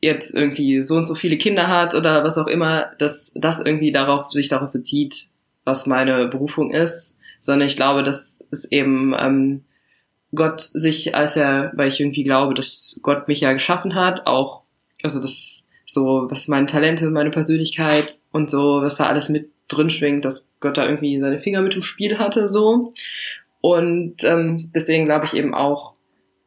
jetzt 0.00 0.34
irgendwie 0.34 0.82
so 0.82 0.96
und 0.96 1.06
so 1.06 1.14
viele 1.14 1.36
Kinder 1.36 1.68
hat 1.68 1.94
oder 1.94 2.22
was 2.22 2.38
auch 2.38 2.46
immer, 2.46 2.92
dass 2.98 3.32
das 3.34 3.60
irgendwie 3.60 3.90
darauf, 3.90 4.30
sich 4.30 4.48
darauf 4.48 4.70
bezieht, 4.70 5.26
was 5.64 5.86
meine 5.86 6.28
Berufung 6.28 6.70
ist, 6.70 7.18
sondern 7.40 7.66
ich 7.66 7.76
glaube, 7.76 8.04
dass 8.04 8.46
es 8.50 8.70
eben 8.70 9.14
ähm, 9.18 9.64
Gott 10.34 10.60
sich, 10.60 11.14
als 11.14 11.36
er, 11.36 11.72
weil 11.74 11.88
ich 11.88 12.00
irgendwie 12.00 12.24
glaube, 12.24 12.54
dass 12.54 13.00
Gott 13.02 13.28
mich 13.28 13.40
ja 13.40 13.52
geschaffen 13.52 13.94
hat, 13.94 14.26
auch, 14.26 14.62
also 15.02 15.20
das 15.20 15.66
so, 15.84 16.26
was 16.30 16.48
meine 16.48 16.66
Talente, 16.66 17.10
meine 17.10 17.30
Persönlichkeit 17.30 18.18
und 18.30 18.50
so, 18.50 18.82
was 18.82 18.96
da 18.96 19.06
alles 19.06 19.30
mit 19.30 19.50
drin 19.68 19.90
schwingt, 19.90 20.24
dass 20.24 20.48
Gott 20.60 20.76
da 20.76 20.86
irgendwie 20.86 21.20
seine 21.20 21.38
Finger 21.38 21.62
mit 21.62 21.76
im 21.76 21.82
Spiel 21.82 22.18
hatte, 22.18 22.48
so. 22.48 22.90
Und 23.60 24.24
ähm, 24.24 24.70
deswegen 24.74 25.04
glaube 25.04 25.26
ich 25.26 25.34
eben 25.34 25.54
auch, 25.54 25.94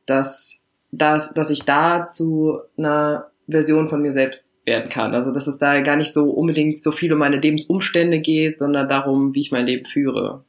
dass, 0.06 0.64
dass, 0.92 1.34
dass 1.34 1.50
ich 1.50 1.64
da 1.64 2.06
zu 2.06 2.60
einer 2.78 3.32
Version 3.48 3.90
von 3.90 4.02
mir 4.02 4.12
selbst 4.12 4.48
werden 4.66 4.90
kann. 4.90 5.14
Also 5.14 5.32
dass 5.32 5.48
es 5.48 5.58
da 5.58 5.82
gar 5.82 5.96
nicht 5.96 6.14
so 6.14 6.30
unbedingt 6.30 6.80
so 6.80 6.92
viel 6.92 7.12
um 7.14 7.20
meine 7.20 7.38
Lebensumstände 7.38 8.20
geht, 8.20 8.58
sondern 8.58 8.88
darum, 8.88 9.34
wie 9.34 9.42
ich 9.42 9.52
mein 9.52 9.66
Leben 9.66 9.86
führe. 9.86 10.44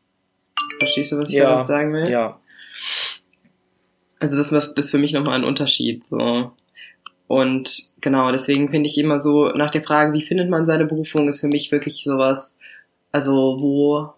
Verstehst 0.78 1.12
du, 1.12 1.18
was 1.18 1.30
ich 1.30 1.36
Ja, 1.36 1.50
damit 1.50 1.66
sagen 1.66 1.92
will? 1.92 2.10
Ja, 2.10 2.40
Also 4.18 4.36
das 4.36 4.52
ist 4.52 4.90
für 4.90 4.98
mich 4.98 5.12
nochmal 5.12 5.38
ein 5.38 5.44
Unterschied. 5.44 6.04
So. 6.04 6.52
Und 7.32 7.94
genau, 8.02 8.30
deswegen 8.30 8.68
finde 8.68 8.90
ich 8.90 8.98
immer 8.98 9.18
so, 9.18 9.48
nach 9.52 9.70
der 9.70 9.82
Frage, 9.82 10.12
wie 10.12 10.20
findet 10.20 10.50
man 10.50 10.66
seine 10.66 10.84
Berufung, 10.84 11.28
ist 11.28 11.40
für 11.40 11.48
mich 11.48 11.72
wirklich 11.72 12.04
sowas, 12.04 12.58
also 13.10 13.56
wo, 13.58 14.12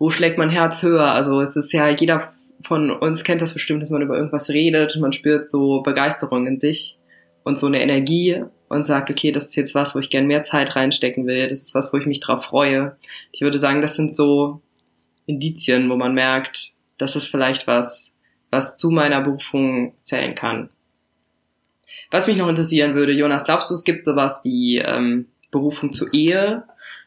wo 0.00 0.10
schlägt 0.10 0.38
mein 0.38 0.50
Herz 0.50 0.82
höher? 0.82 1.12
Also 1.12 1.40
es 1.40 1.54
ist 1.54 1.72
ja, 1.72 1.88
jeder 1.90 2.32
von 2.64 2.90
uns 2.90 3.22
kennt 3.22 3.42
das 3.42 3.54
bestimmt, 3.54 3.80
dass 3.80 3.90
man 3.90 4.02
über 4.02 4.16
irgendwas 4.16 4.50
redet 4.50 4.96
und 4.96 5.02
man 5.02 5.12
spürt 5.12 5.46
so 5.46 5.82
Begeisterung 5.82 6.48
in 6.48 6.58
sich 6.58 6.98
und 7.44 7.60
so 7.60 7.68
eine 7.68 7.80
Energie 7.80 8.42
und 8.68 8.86
sagt, 8.86 9.08
okay, 9.08 9.30
das 9.30 9.46
ist 9.46 9.54
jetzt 9.54 9.76
was, 9.76 9.94
wo 9.94 10.00
ich 10.00 10.10
gern 10.10 10.26
mehr 10.26 10.42
Zeit 10.42 10.74
reinstecken 10.74 11.28
will, 11.28 11.46
das 11.46 11.62
ist 11.62 11.76
was, 11.76 11.92
wo 11.92 11.98
ich 11.98 12.06
mich 12.06 12.18
drauf 12.18 12.46
freue. 12.46 12.96
Ich 13.30 13.42
würde 13.42 13.60
sagen, 13.60 13.82
das 13.82 13.94
sind 13.94 14.16
so 14.16 14.60
Indizien, 15.26 15.88
wo 15.88 15.94
man 15.94 16.12
merkt, 16.12 16.72
das 16.98 17.14
ist 17.14 17.28
vielleicht 17.28 17.68
was, 17.68 18.16
was 18.50 18.78
zu 18.78 18.90
meiner 18.90 19.20
Berufung 19.20 19.94
zählen 20.02 20.34
kann. 20.34 20.70
Was 22.12 22.26
mich 22.26 22.36
noch 22.36 22.48
interessieren 22.48 22.94
würde, 22.94 23.12
Jonas, 23.12 23.44
glaubst 23.44 23.70
du, 23.70 23.74
es 23.74 23.84
gibt 23.84 24.04
sowas 24.04 24.42
wie 24.44 24.78
ähm, 24.78 25.28
Berufung 25.50 25.92
zur 25.94 26.12
Ehe, 26.12 26.62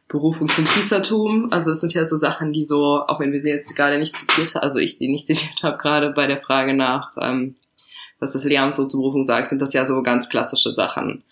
Berufung 0.07 0.49
zum 0.49 0.65
Priestertum? 0.65 1.51
Also 1.51 1.69
das 1.69 1.79
sind 1.79 1.93
ja 1.93 2.05
so 2.05 2.17
Sachen, 2.17 2.51
die 2.51 2.63
so, 2.63 3.03
auch 3.05 3.19
wenn 3.19 3.31
wir 3.31 3.43
sie 3.43 3.49
jetzt 3.49 3.75
gerade 3.75 3.99
nicht 3.99 4.15
zitiert 4.15 4.55
haben, 4.55 4.63
also 4.63 4.79
ich 4.79 4.97
sie 4.97 5.07
nicht 5.07 5.27
zitiert 5.27 5.61
habe, 5.61 5.77
gerade 5.77 6.09
bei 6.09 6.25
der 6.25 6.41
Frage 6.41 6.73
nach, 6.73 7.15
ähm, 7.21 7.55
was 8.19 8.33
das 8.33 8.45
Lehramt 8.45 8.73
so 8.73 8.85
zur 8.85 8.99
Berufung 8.99 9.23
sagt, 9.23 9.45
sind 9.45 9.61
das 9.61 9.73
ja 9.73 9.85
so 9.85 10.01
ganz 10.01 10.27
klassische 10.27 10.71
Sachen. 10.71 11.23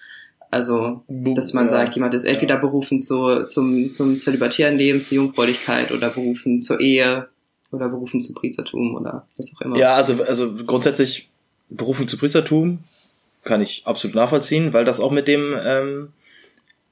Also, 0.51 1.01
dass 1.07 1.53
man 1.53 1.67
sagt, 1.67 1.95
jemand 1.95 2.13
ist 2.13 2.25
entweder 2.25 2.57
berufen 2.57 2.99
zu, 2.99 3.47
zum, 3.47 3.91
zum 3.91 4.19
zölibatären 4.19 4.77
Leben, 4.77 5.01
zur 5.01 5.15
Jungfräulichkeit 5.15 5.91
oder 5.91 6.11
berufen 6.11 6.61
zur 6.61 6.79
Ehe 6.79 7.27
oder 7.71 7.89
berufen 7.89 8.19
zum 8.19 8.35
Priestertum 8.35 8.93
oder 8.93 9.25
was 9.35 9.51
auch 9.55 9.61
immer. 9.61 9.77
Ja, 9.77 9.95
also, 9.95 10.21
also 10.21 10.53
grundsätzlich 10.53 11.27
Berufung 11.71 12.07
zu 12.07 12.19
Priestertum 12.19 12.83
kann 13.43 13.61
ich 13.61 13.83
absolut 13.85 14.15
nachvollziehen, 14.15 14.73
weil 14.73 14.85
das 14.85 14.99
auch 14.99 15.11
mit 15.11 15.27
dem 15.27 15.55
ähm, 15.63 16.09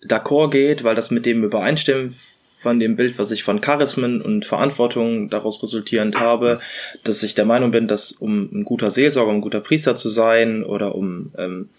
d'accord 0.06 0.52
geht, 0.52 0.84
weil 0.84 0.96
das 0.96 1.12
mit 1.12 1.26
dem 1.26 1.44
übereinstimmt 1.44 2.16
von 2.62 2.80
dem 2.80 2.96
Bild, 2.96 3.18
was 3.18 3.32
ich 3.32 3.44
von 3.44 3.60
Charismen 3.60 4.22
und 4.22 4.46
Verantwortung 4.46 5.30
daraus 5.30 5.64
resultierend 5.64 6.20
habe, 6.20 6.60
dass 7.04 7.24
ich 7.24 7.34
der 7.34 7.46
Meinung 7.46 7.72
bin, 7.72 7.88
dass 7.88 8.12
um 8.12 8.50
ein 8.54 8.66
guter 8.66 8.92
Seelsorger, 8.92 9.32
um 9.32 9.38
ein 9.38 9.42
guter 9.42 9.62
Priester 9.62 9.96
zu 9.96 10.10
sein 10.10 10.64
oder 10.64 10.94
um 10.94 11.32
ähm, 11.38 11.70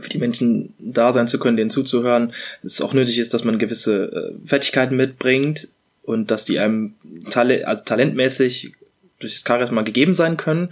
für 0.00 0.10
die 0.10 0.18
Menschen 0.18 0.74
da 0.78 1.12
sein 1.12 1.26
zu 1.26 1.38
können, 1.38 1.56
denen 1.56 1.70
zuzuhören, 1.70 2.34
es 2.62 2.82
auch 2.82 2.92
nötig 2.92 3.18
ist, 3.18 3.32
dass 3.32 3.44
man 3.44 3.58
gewisse 3.58 4.34
äh, 4.44 4.46
Fertigkeiten 4.46 4.96
mitbringt 4.96 5.68
und 6.02 6.30
dass 6.30 6.44
die 6.44 6.58
einem 6.58 6.94
Tale 7.30 7.66
also 7.66 7.82
talentmäßig 7.84 8.74
durch 9.20 9.34
das 9.34 9.44
Charisma 9.46 9.82
gegeben 9.82 10.14
sein 10.14 10.36
können. 10.36 10.70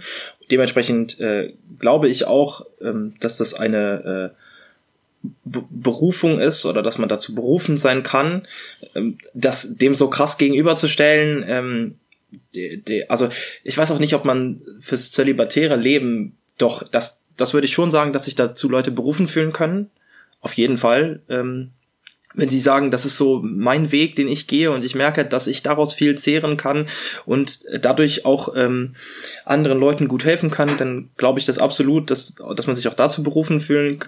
Dementsprechend 0.51 1.19
äh, 1.19 1.53
glaube 1.79 2.09
ich 2.09 2.25
auch, 2.25 2.65
ähm, 2.81 3.15
dass 3.19 3.37
das 3.37 3.53
eine 3.53 4.33
äh, 4.33 5.29
Be- 5.43 5.65
Berufung 5.69 6.39
ist 6.39 6.65
oder 6.65 6.81
dass 6.81 6.97
man 6.97 7.09
dazu 7.09 7.35
berufen 7.35 7.77
sein 7.77 8.03
kann, 8.03 8.47
ähm, 8.95 9.17
das 9.33 9.75
dem 9.75 9.93
so 9.95 10.09
krass 10.09 10.37
gegenüberzustellen. 10.37 11.43
Ähm, 11.47 11.95
de, 12.55 12.77
de, 12.77 13.07
also 13.07 13.29
ich 13.63 13.77
weiß 13.77 13.91
auch 13.91 13.99
nicht, 13.99 14.13
ob 14.13 14.25
man 14.25 14.61
fürs 14.79 15.11
zölibatäre 15.11 15.75
Leben 15.75 16.37
doch 16.57 16.87
das 16.87 17.21
das 17.35 17.53
würde 17.53 17.65
ich 17.65 17.73
schon 17.73 17.91
sagen, 17.91 18.13
dass 18.13 18.25
sich 18.25 18.35
dazu 18.35 18.67
Leute 18.67 18.89
berufen 18.89 19.27
fühlen 19.27 19.53
können. 19.53 19.91
Auf 20.41 20.53
jeden 20.53 20.77
Fall. 20.77 21.21
Ähm, 21.29 21.69
wenn 22.37 22.49
sie 22.49 22.59
sagen, 22.59 22.91
das 22.91 23.03
ist 23.03 23.17
so 23.17 23.41
mein 23.43 23.91
Weg, 23.91 24.15
den 24.15 24.27
ich 24.27 24.47
gehe 24.47 24.71
und 24.71 24.85
ich 24.85 24.95
merke, 24.95 25.25
dass 25.25 25.47
ich 25.47 25.63
daraus 25.63 25.93
viel 25.93 26.17
zehren 26.17 26.55
kann 26.55 26.87
und 27.25 27.65
dadurch 27.81 28.25
auch 28.25 28.55
ähm, 28.55 28.95
anderen 29.43 29.79
Leuten 29.79 30.07
gut 30.07 30.23
helfen 30.23 30.51
kann, 30.51 30.77
dann 30.77 31.09
glaube 31.17 31.39
ich 31.39 31.45
das 31.45 31.57
absolut, 31.57 32.11
dass, 32.11 32.35
dass 32.55 32.67
man 32.67 32.75
sich 32.75 32.87
auch 32.87 32.93
dazu 32.93 33.23
berufen 33.23 33.59
fühlen 33.59 33.99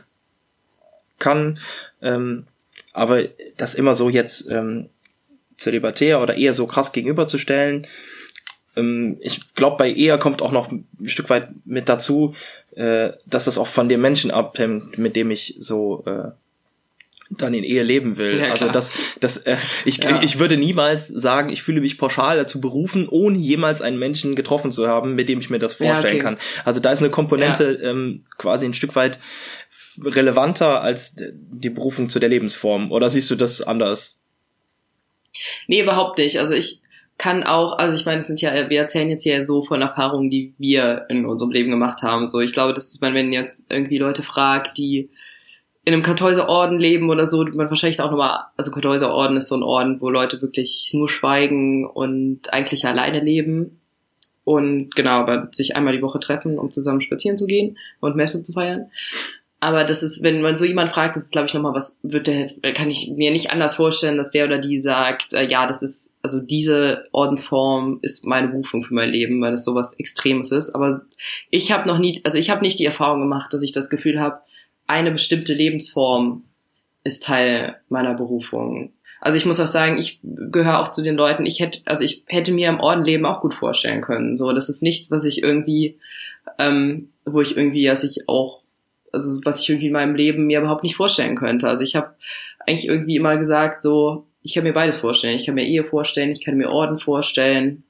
kann. 1.17 1.59
Ähm, 2.01 2.45
aber 2.93 3.23
das 3.57 3.73
immer 3.73 3.95
so 3.95 4.09
jetzt 4.09 4.49
ähm, 4.49 4.89
zölibatär 5.57 6.21
oder 6.21 6.35
eher 6.35 6.53
so 6.53 6.67
krass 6.67 6.91
gegenüberzustellen, 6.91 7.87
ähm, 8.75 9.17
ich 9.21 9.55
glaube, 9.55 9.77
bei 9.77 9.91
Ehe 9.91 10.19
kommt 10.19 10.43
auch 10.43 10.51
noch 10.51 10.71
ein 10.71 10.85
Stück 11.05 11.31
weit 11.31 11.49
mit 11.65 11.89
dazu, 11.89 12.35
äh, 12.75 13.11
dass 13.25 13.45
das 13.45 13.57
auch 13.57 13.67
von 13.67 13.89
dem 13.89 14.01
Menschen 14.01 14.29
abhängt, 14.29 14.99
mit 14.99 15.15
dem 15.15 15.31
ich 15.31 15.57
so 15.59 16.03
äh, 16.05 16.29
dann 17.29 17.53
in 17.53 17.63
Ehe 17.63 17.83
leben 17.83 18.17
will. 18.17 18.37
Ja, 18.37 18.51
also 18.51 18.69
das, 18.69 18.91
das, 19.19 19.37
äh, 19.37 19.57
ich, 19.85 20.03
Ja. 20.03 20.21
ich 20.23 20.39
würde 20.39 20.57
niemals 20.57 21.07
sagen, 21.07 21.49
ich 21.49 21.61
fühle 21.61 21.81
mich 21.81 21.97
pauschal 21.97 22.37
dazu 22.37 22.59
berufen, 22.59 23.07
ohne 23.07 23.37
jemals 23.37 23.81
einen 23.81 23.99
Menschen 23.99 24.35
getroffen 24.35 24.71
zu 24.71 24.87
haben, 24.87 25.13
mit 25.15 25.29
dem 25.29 25.39
ich 25.39 25.49
mir 25.49 25.59
das 25.59 25.77
Ja, 25.77 25.87
vorstellen 25.87 26.15
okay. 26.15 26.23
kann. 26.23 26.37
Also 26.65 26.79
da 26.79 26.91
ist 26.91 26.99
eine 26.99 27.11
Komponente 27.11 27.79
ähm, 27.83 28.25
quasi 28.37 28.65
ein 28.65 28.73
Stück 28.73 28.95
weit 28.95 29.19
relevanter 30.03 30.81
als 30.81 31.15
die 31.17 31.69
Berufung 31.69 32.09
zu 32.09 32.19
der 32.19 32.29
Lebensform. 32.29 32.91
Oder 32.91 33.09
siehst 33.09 33.29
du 33.29 33.35
das 33.35 33.61
anders? 33.61 34.19
Nee, 35.67 35.81
überhaupt 35.81 36.17
nicht. 36.17 36.39
Also 36.39 36.55
ich 36.55 36.81
kann 37.17 37.43
auch, 37.43 37.77
also 37.77 37.95
ich 37.95 38.05
meine, 38.05 38.19
es 38.19 38.27
sind 38.27 38.41
ja, 38.41 38.69
wir 38.69 38.79
erzählen 38.79 39.09
jetzt 39.09 39.23
hier 39.23 39.43
so 39.43 39.63
von 39.63 39.81
Erfahrungen, 39.81 40.29
die 40.29 40.53
wir 40.57 41.05
in 41.09 41.25
unserem 41.25 41.51
Leben 41.51 41.69
gemacht 41.69 42.01
haben. 42.01 42.29
So, 42.29 42.39
ich 42.39 42.53
glaube, 42.53 42.73
das 42.73 42.87
ist, 42.87 43.01
man, 43.01 43.13
wenn 43.13 43.33
jetzt 43.33 43.71
irgendwie 43.71 43.97
Leute 43.97 44.23
fragt, 44.23 44.77
die 44.77 45.09
in 45.89 45.95
einem 45.95 46.03
Kartäuserorden 46.03 46.77
leben 46.77 47.09
oder 47.09 47.25
so, 47.25 47.43
man 47.43 47.67
wahrscheinlich 47.67 47.99
auch 47.99 48.11
nochmal, 48.11 48.41
also 48.55 48.69
Kartäuserorden 48.69 49.37
ist 49.37 49.47
so 49.47 49.55
ein 49.55 49.63
Orden, 49.63 49.99
wo 50.01 50.11
Leute 50.11 50.39
wirklich 50.39 50.91
nur 50.93 51.09
schweigen 51.09 51.83
und 51.83 52.53
eigentlich 52.53 52.85
alleine 52.85 53.19
leben. 53.19 53.79
Und 54.43 54.95
genau, 54.95 55.21
aber 55.21 55.49
sich 55.51 55.75
einmal 55.75 55.95
die 55.95 56.03
Woche 56.03 56.19
treffen, 56.19 56.59
um 56.59 56.69
zusammen 56.69 57.01
spazieren 57.01 57.37
zu 57.37 57.47
gehen 57.47 57.75
und 58.01 58.15
Messe 58.15 58.43
zu 58.43 58.53
feiern. 58.53 58.91
Aber 59.59 59.83
das 59.83 60.03
ist, 60.03 60.21
wenn 60.21 60.43
man 60.43 60.57
so 60.57 60.63
jemand 60.63 60.91
fragt, 60.91 61.15
das 61.15 61.23
ist, 61.23 61.31
glaube 61.31 61.47
ich, 61.47 61.55
nochmal 61.55 61.73
was, 61.73 61.99
wird 62.03 62.27
der, 62.27 62.49
kann 62.73 62.91
ich 62.91 63.11
mir 63.15 63.31
nicht 63.31 63.49
anders 63.49 63.73
vorstellen, 63.73 64.17
dass 64.17 64.29
der 64.29 64.45
oder 64.45 64.59
die 64.59 64.79
sagt, 64.79 65.33
äh, 65.33 65.47
ja, 65.47 65.65
das 65.65 65.81
ist, 65.81 66.13
also 66.21 66.39
diese 66.39 67.05
Ordensform 67.13 67.97
ist 68.03 68.27
meine 68.27 68.49
Berufung 68.49 68.83
für 68.83 68.93
mein 68.93 69.09
Leben, 69.09 69.41
weil 69.41 69.51
das 69.51 69.65
sowas 69.65 69.95
Extremes 69.97 70.51
ist. 70.51 70.75
Aber 70.75 70.95
ich 71.49 71.71
habe 71.71 71.87
noch 71.87 71.97
nie, 71.97 72.21
also 72.23 72.37
ich 72.37 72.51
habe 72.51 72.61
nicht 72.61 72.77
die 72.77 72.85
Erfahrung 72.85 73.21
gemacht, 73.21 73.51
dass 73.51 73.63
ich 73.63 73.71
das 73.71 73.89
Gefühl 73.89 74.19
habe, 74.19 74.39
eine 74.89 75.11
bestimmte 75.11 75.53
Lebensform 75.53 76.43
ist 77.03 77.23
Teil 77.23 77.77
meiner 77.89 78.13
Berufung. 78.13 78.91
Also 79.21 79.37
ich 79.37 79.45
muss 79.45 79.59
auch 79.59 79.67
sagen, 79.67 79.97
ich 79.97 80.19
gehöre 80.23 80.79
auch 80.79 80.89
zu 80.89 81.01
den 81.01 81.15
Leuten, 81.15 81.45
ich 81.45 81.59
hätte, 81.59 81.81
also 81.85 82.03
ich 82.03 82.23
hätte 82.27 82.51
mir 82.51 82.69
im 82.69 82.79
Ordenleben 82.79 83.25
auch 83.25 83.41
gut 83.41 83.53
vorstellen 83.53 84.01
können. 84.01 84.35
So, 84.35 84.53
das 84.53 84.69
ist 84.69 84.81
nichts, 84.81 85.11
was 85.11 85.25
ich 85.25 85.43
irgendwie, 85.43 85.97
ähm, 86.57 87.09
wo 87.25 87.41
ich 87.41 87.55
irgendwie, 87.55 87.85
dass 87.85 88.03
ich 88.03 88.27
auch 88.27 88.59
also 89.11 89.39
was 89.43 89.61
ich 89.61 89.69
irgendwie 89.69 89.87
in 89.87 89.93
meinem 89.93 90.15
Leben 90.15 90.45
mir 90.45 90.59
überhaupt 90.59 90.83
nicht 90.83 90.95
vorstellen 90.95 91.35
könnte. 91.35 91.67
Also 91.67 91.83
ich 91.83 91.95
habe 91.95 92.15
eigentlich 92.59 92.87
irgendwie 92.87 93.15
immer 93.15 93.37
gesagt, 93.37 93.81
so, 93.81 94.27
ich 94.41 94.53
kann 94.53 94.63
mir 94.63 94.73
beides 94.73 94.97
vorstellen. 94.97 95.35
Ich 95.35 95.45
kann 95.45 95.55
mir 95.55 95.65
Ehe 95.65 95.83
vorstellen, 95.83 96.31
ich 96.31 96.43
kann 96.43 96.57
mir 96.57 96.69
Orden 96.69 96.95
vorstellen. 96.95 97.83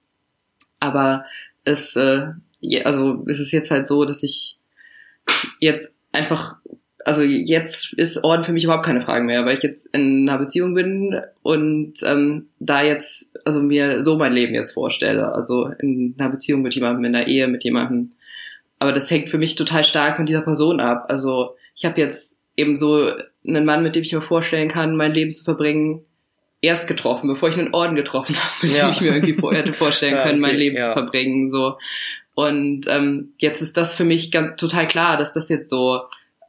Aber 0.79 1.25
es, 1.63 1.95
äh, 1.95 2.27
also 2.83 3.25
es 3.27 3.39
ist 3.39 3.51
jetzt 3.51 3.71
halt 3.71 3.87
so, 3.87 4.05
dass 4.05 4.23
ich 4.23 4.57
jetzt 5.59 5.93
einfach, 6.11 6.57
also 7.05 7.21
jetzt 7.21 7.93
ist 7.93 8.23
Orden 8.23 8.43
für 8.43 8.51
mich 8.51 8.63
überhaupt 8.63 8.85
keine 8.85 9.01
Frage 9.01 9.25
mehr, 9.25 9.45
weil 9.45 9.57
ich 9.57 9.63
jetzt 9.63 9.93
in 9.95 10.27
einer 10.27 10.37
Beziehung 10.37 10.73
bin 10.73 11.19
und 11.41 11.93
ähm, 12.05 12.47
da 12.59 12.83
jetzt, 12.83 13.37
also 13.45 13.61
mir 13.61 14.03
so 14.03 14.17
mein 14.17 14.33
Leben 14.33 14.53
jetzt 14.53 14.73
vorstelle. 14.73 15.33
Also 15.33 15.71
in 15.79 16.15
einer 16.17 16.29
Beziehung 16.29 16.61
mit 16.61 16.75
jemandem, 16.75 17.05
in 17.05 17.15
einer 17.15 17.27
Ehe 17.27 17.47
mit 17.47 17.63
jemandem, 17.63 18.11
aber 18.79 18.93
das 18.93 19.09
hängt 19.11 19.29
für 19.29 19.37
mich 19.37 19.55
total 19.55 19.83
stark 19.83 20.17
von 20.17 20.25
dieser 20.25 20.41
Person 20.41 20.79
ab. 20.79 21.05
Also 21.09 21.55
ich 21.75 21.85
habe 21.85 21.99
jetzt 21.99 22.39
eben 22.55 22.75
so 22.75 23.11
einen 23.47 23.65
Mann, 23.65 23.83
mit 23.83 23.95
dem 23.95 24.03
ich 24.03 24.13
mir 24.13 24.21
vorstellen 24.21 24.67
kann, 24.67 24.95
mein 24.95 25.13
Leben 25.13 25.33
zu 25.33 25.43
verbringen, 25.43 26.01
erst 26.61 26.87
getroffen, 26.87 27.27
bevor 27.27 27.49
ich 27.49 27.57
einen 27.57 27.73
Orden 27.73 27.95
getroffen 27.95 28.35
habe, 28.35 28.67
mit 28.67 28.75
Ja. 28.75 28.87
dem 28.87 28.91
ich 28.91 29.01
mir 29.01 29.13
irgendwie 29.13 29.33
vor, 29.33 29.53
hätte 29.53 29.73
vorstellen 29.73 30.13
Ja, 30.17 30.23
können, 30.23 30.39
mein 30.41 30.51
okay, 30.51 30.59
Leben 30.59 30.75
ja. 30.77 30.87
zu 30.87 30.93
verbringen. 30.93 31.47
So. 31.47 31.77
Und 32.35 32.87
ähm, 32.87 33.33
jetzt 33.37 33.61
ist 33.61 33.77
das 33.77 33.95
für 33.95 34.03
mich 34.03 34.31
ganz, 34.31 34.59
total 34.59 34.87
klar, 34.87 35.17
dass 35.17 35.33
das 35.33 35.49
jetzt 35.49 35.69
so 35.69 36.01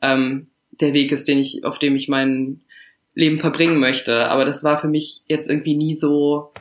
ähm, 0.03 0.49
der 0.71 0.93
Weg 0.93 1.13
ist, 1.13 1.29
den 1.29 1.39
ich, 1.39 1.65
auf 1.65 1.79
dem 1.79 1.97
ich 1.97 2.09
mein 2.09 2.61
Leben 3.15 3.39
verbringen 3.39 3.79
möchte. 3.79 4.29
Aber 4.29 4.45
das 4.45 4.65
war 4.65 4.81
für 4.81 4.89
mich 4.89 5.23
jetzt 5.29 5.49
irgendwie 5.51 5.77
nie 5.77 5.95
so, 5.95 6.53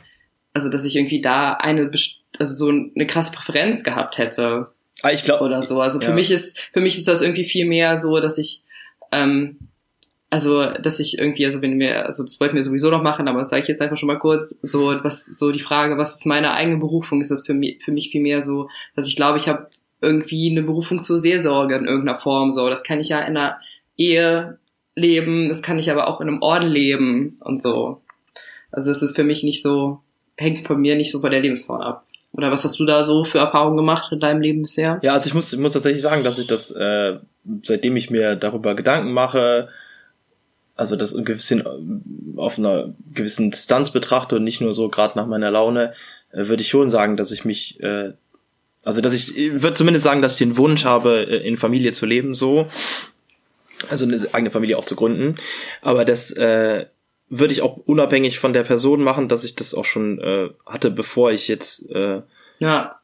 also 0.52 0.68
dass 0.68 0.84
ich 0.84 0.96
irgendwie 0.96 1.20
da 1.20 1.54
eine, 1.54 1.90
also 2.38 2.54
so 2.54 2.68
eine 2.68 3.06
krasse 3.06 3.32
Präferenz 3.32 3.84
gehabt 3.84 4.18
hätte 4.18 4.68
Ah, 5.02 5.12
ich 5.12 5.24
glaube, 5.24 5.44
oder 5.44 5.62
so. 5.62 5.80
Also 5.80 5.98
für 6.00 6.08
Ja. 6.10 6.14
mich 6.14 6.30
ist, 6.30 6.60
für 6.72 6.80
mich 6.80 6.98
ist 6.98 7.08
das 7.08 7.22
irgendwie 7.22 7.44
viel 7.46 7.66
mehr 7.66 7.96
so, 7.96 8.20
dass 8.20 8.36
ich, 8.36 8.64
ähm, 9.12 9.58
also, 10.28 10.64
dass 10.64 11.00
ich 11.00 11.18
irgendwie, 11.18 11.46
also 11.46 11.62
wenn 11.62 11.78
wir, 11.80 12.06
also 12.06 12.22
das 12.22 12.38
wollten 12.38 12.54
wir 12.54 12.62
sowieso 12.62 12.90
noch 12.90 13.02
machen, 13.02 13.26
aber 13.26 13.38
das 13.38 13.48
sage 13.48 13.62
ich 13.62 13.68
jetzt 13.68 13.80
einfach 13.80 13.96
schon 13.96 14.08
mal 14.08 14.18
kurz, 14.18 14.60
so, 14.62 14.94
was, 15.02 15.24
so 15.26 15.50
die 15.52 15.58
Frage, 15.60 15.96
was 15.96 16.16
ist 16.16 16.26
meine 16.26 16.52
eigene 16.52 16.76
Berufung, 16.76 17.20
ist 17.22 17.30
das 17.30 17.46
für 17.46 17.54
mich, 17.54 17.82
für 17.82 17.92
mich 17.92 18.10
viel 18.10 18.20
mehr 18.20 18.44
so, 18.44 18.68
dass 18.94 19.08
ich 19.08 19.16
glaube, 19.16 19.38
ich 19.38 19.48
habe 19.48 19.70
irgendwie 20.00 20.50
eine 20.50 20.62
Berufung 20.62 21.00
zur 21.00 21.18
Seelsorge 21.18 21.76
in 21.76 21.86
irgendeiner 21.86 22.18
Form, 22.18 22.50
so. 22.50 22.68
Das 22.68 22.82
kann 22.82 23.00
ich 23.00 23.08
ja 23.08 23.20
in 23.20 23.36
einer 23.36 23.58
Ehe 23.96 24.58
leben, 24.94 25.48
das 25.48 25.62
kann 25.62 25.78
ich 25.78 25.90
aber 25.90 26.08
auch 26.08 26.20
in 26.20 26.28
einem 26.28 26.42
Orden 26.42 26.68
leben 26.68 27.38
und 27.40 27.62
so. 27.62 28.00
Also 28.70 28.90
es 28.90 29.02
ist 29.02 29.16
für 29.16 29.24
mich 29.24 29.42
nicht 29.42 29.62
so, 29.62 30.00
hängt 30.36 30.66
von 30.66 30.80
mir 30.80 30.96
nicht 30.96 31.10
so 31.10 31.20
bei 31.20 31.28
der 31.28 31.40
Lebensform 31.40 31.80
ab. 31.80 32.06
Oder 32.32 32.50
was 32.50 32.64
hast 32.64 32.78
du 32.78 32.86
da 32.86 33.02
so 33.02 33.24
für 33.24 33.38
Erfahrungen 33.38 33.76
gemacht 33.76 34.12
in 34.12 34.20
deinem 34.20 34.40
Leben 34.40 34.62
bisher? 34.62 35.00
Ja, 35.02 35.14
also 35.14 35.26
ich 35.26 35.34
muss, 35.34 35.52
ich 35.52 35.58
muss 35.58 35.72
tatsächlich 35.72 36.02
sagen, 36.02 36.22
dass 36.22 36.38
ich 36.38 36.46
das, 36.46 36.70
äh, 36.70 37.18
seitdem 37.62 37.96
ich 37.96 38.10
mir 38.10 38.36
darüber 38.36 38.74
Gedanken 38.74 39.12
mache, 39.12 39.68
also 40.76 40.96
das 40.96 41.14
ein 41.14 41.26
äh, 41.26 42.40
auf 42.40 42.58
einer 42.58 42.94
gewissen 43.12 43.50
Distanz 43.50 43.90
betrachte 43.90 44.36
und 44.36 44.44
nicht 44.44 44.60
nur 44.60 44.72
so 44.72 44.88
gerade 44.88 45.18
nach 45.18 45.26
meiner 45.26 45.50
Laune, 45.50 45.92
äh, 46.30 46.46
würde 46.46 46.62
ich 46.62 46.68
schon 46.68 46.88
sagen, 46.88 47.16
dass 47.16 47.32
ich 47.32 47.44
mich, 47.44 47.80
äh, 47.82 48.12
also 48.84 49.00
dass 49.00 49.12
ich, 49.12 49.36
ich 49.36 49.62
würde 49.62 49.74
zumindest 49.74 50.04
sagen, 50.04 50.22
dass 50.22 50.32
ich 50.32 50.38
den 50.38 50.56
Wunsch 50.56 50.84
habe, 50.84 51.26
äh, 51.26 51.46
in 51.46 51.56
Familie 51.56 51.92
zu 51.92 52.06
leben, 52.06 52.34
so, 52.34 52.68
also 53.88 54.04
eine 54.04 54.26
eigene 54.32 54.50
Familie 54.50 54.78
auch 54.78 54.84
zu 54.84 54.96
gründen, 54.96 55.36
aber 55.82 56.04
das 56.04 56.30
äh, 56.32 56.86
würde 57.28 57.52
ich 57.52 57.62
auch 57.62 57.76
unabhängig 57.86 58.38
von 58.38 58.52
der 58.52 58.64
Person 58.64 59.02
machen, 59.02 59.28
dass 59.28 59.44
ich 59.44 59.54
das 59.54 59.74
auch 59.74 59.84
schon 59.84 60.18
äh, 60.20 60.50
hatte, 60.66 60.90
bevor 60.90 61.30
ich 61.30 61.48
jetzt 61.48 61.90
äh, 61.90 62.22
Ja, 62.58 62.99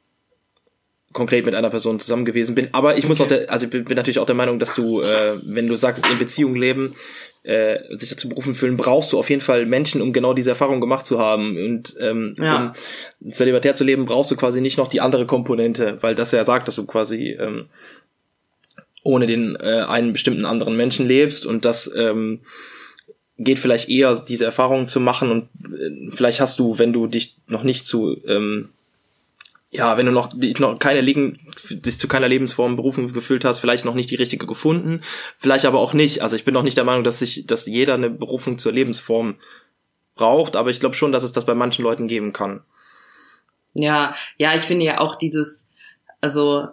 konkret 1.16 1.46
mit 1.46 1.54
einer 1.54 1.70
Person 1.70 1.98
zusammen 1.98 2.26
gewesen 2.26 2.54
bin. 2.54 2.68
Aber 2.72 2.98
ich 2.98 3.08
muss 3.08 3.20
auch, 3.20 3.26
der, 3.26 3.50
also 3.50 3.64
ich 3.64 3.70
bin 3.70 3.96
natürlich 3.96 4.18
auch 4.18 4.26
der 4.26 4.34
Meinung, 4.34 4.58
dass 4.58 4.74
du, 4.74 5.00
äh, 5.00 5.40
wenn 5.44 5.66
du 5.66 5.74
sagst, 5.74 6.08
in 6.10 6.18
Beziehung 6.18 6.54
leben, 6.54 6.94
äh, 7.42 7.78
sich 7.96 8.10
dazu 8.10 8.28
berufen 8.28 8.54
fühlen, 8.54 8.76
brauchst 8.76 9.12
du 9.12 9.18
auf 9.18 9.30
jeden 9.30 9.40
Fall 9.40 9.64
Menschen, 9.64 10.02
um 10.02 10.12
genau 10.12 10.34
diese 10.34 10.50
Erfahrung 10.50 10.80
gemacht 10.80 11.06
zu 11.06 11.18
haben. 11.18 11.56
Und 11.56 11.96
ähm, 12.00 12.34
Ja. 12.38 12.74
um 13.22 13.30
zölibatär 13.32 13.74
zu 13.74 13.82
leben, 13.84 14.04
brauchst 14.04 14.30
du 14.30 14.36
quasi 14.36 14.60
nicht 14.60 14.76
noch 14.76 14.88
die 14.88 15.00
andere 15.00 15.24
Komponente, 15.26 15.96
weil 16.02 16.14
das 16.14 16.32
ja 16.32 16.44
sagt, 16.44 16.68
dass 16.68 16.76
du 16.76 16.84
quasi 16.84 17.36
ähm, 17.40 17.66
ohne 19.02 19.26
den 19.26 19.56
äh, 19.56 19.84
einen 19.88 20.12
bestimmten 20.12 20.44
anderen 20.44 20.76
Menschen 20.76 21.06
lebst 21.06 21.46
und 21.46 21.64
das 21.64 21.90
ähm, 21.96 22.40
geht 23.38 23.58
vielleicht 23.58 23.88
eher, 23.88 24.16
diese 24.16 24.44
Erfahrung 24.44 24.88
zu 24.88 25.00
machen 25.00 25.30
und 25.30 25.48
äh, 25.72 26.10
vielleicht 26.14 26.40
hast 26.40 26.58
du, 26.58 26.78
wenn 26.78 26.92
du 26.92 27.06
dich 27.06 27.36
noch 27.46 27.62
nicht 27.62 27.86
zu 27.86 28.16
ähm, 28.26 28.68
ja, 29.76 29.96
wenn 29.96 30.06
du 30.06 30.12
noch, 30.12 30.32
noch 30.34 30.78
keine 30.78 31.02
Legen, 31.02 31.38
dich 31.68 31.98
zu 31.98 32.08
keiner 32.08 32.28
Lebensform 32.28 32.76
berufen 32.76 33.12
gefühlt 33.12 33.44
hast, 33.44 33.58
vielleicht 33.58 33.84
noch 33.84 33.94
nicht 33.94 34.10
die 34.10 34.16
richtige 34.16 34.46
gefunden, 34.46 35.02
vielleicht 35.38 35.66
aber 35.66 35.80
auch 35.80 35.92
nicht. 35.92 36.22
Also 36.22 36.34
ich 36.34 36.44
bin 36.44 36.56
auch 36.56 36.62
nicht 36.62 36.78
der 36.78 36.84
Meinung, 36.84 37.04
dass 37.04 37.18
sich, 37.18 37.46
dass 37.46 37.66
jeder 37.66 37.94
eine 37.94 38.08
Berufung 38.08 38.58
zur 38.58 38.72
Lebensform 38.72 39.36
braucht, 40.14 40.56
aber 40.56 40.70
ich 40.70 40.80
glaube 40.80 40.94
schon, 40.94 41.12
dass 41.12 41.24
es 41.24 41.32
das 41.32 41.44
bei 41.44 41.54
manchen 41.54 41.82
Leuten 41.82 42.08
geben 42.08 42.32
kann. 42.32 42.62
ja, 43.74 44.14
ja, 44.38 44.54
ich 44.54 44.62
finde 44.62 44.86
ja 44.86 44.98
auch 44.98 45.16
dieses, 45.16 45.70
also, 46.22 46.68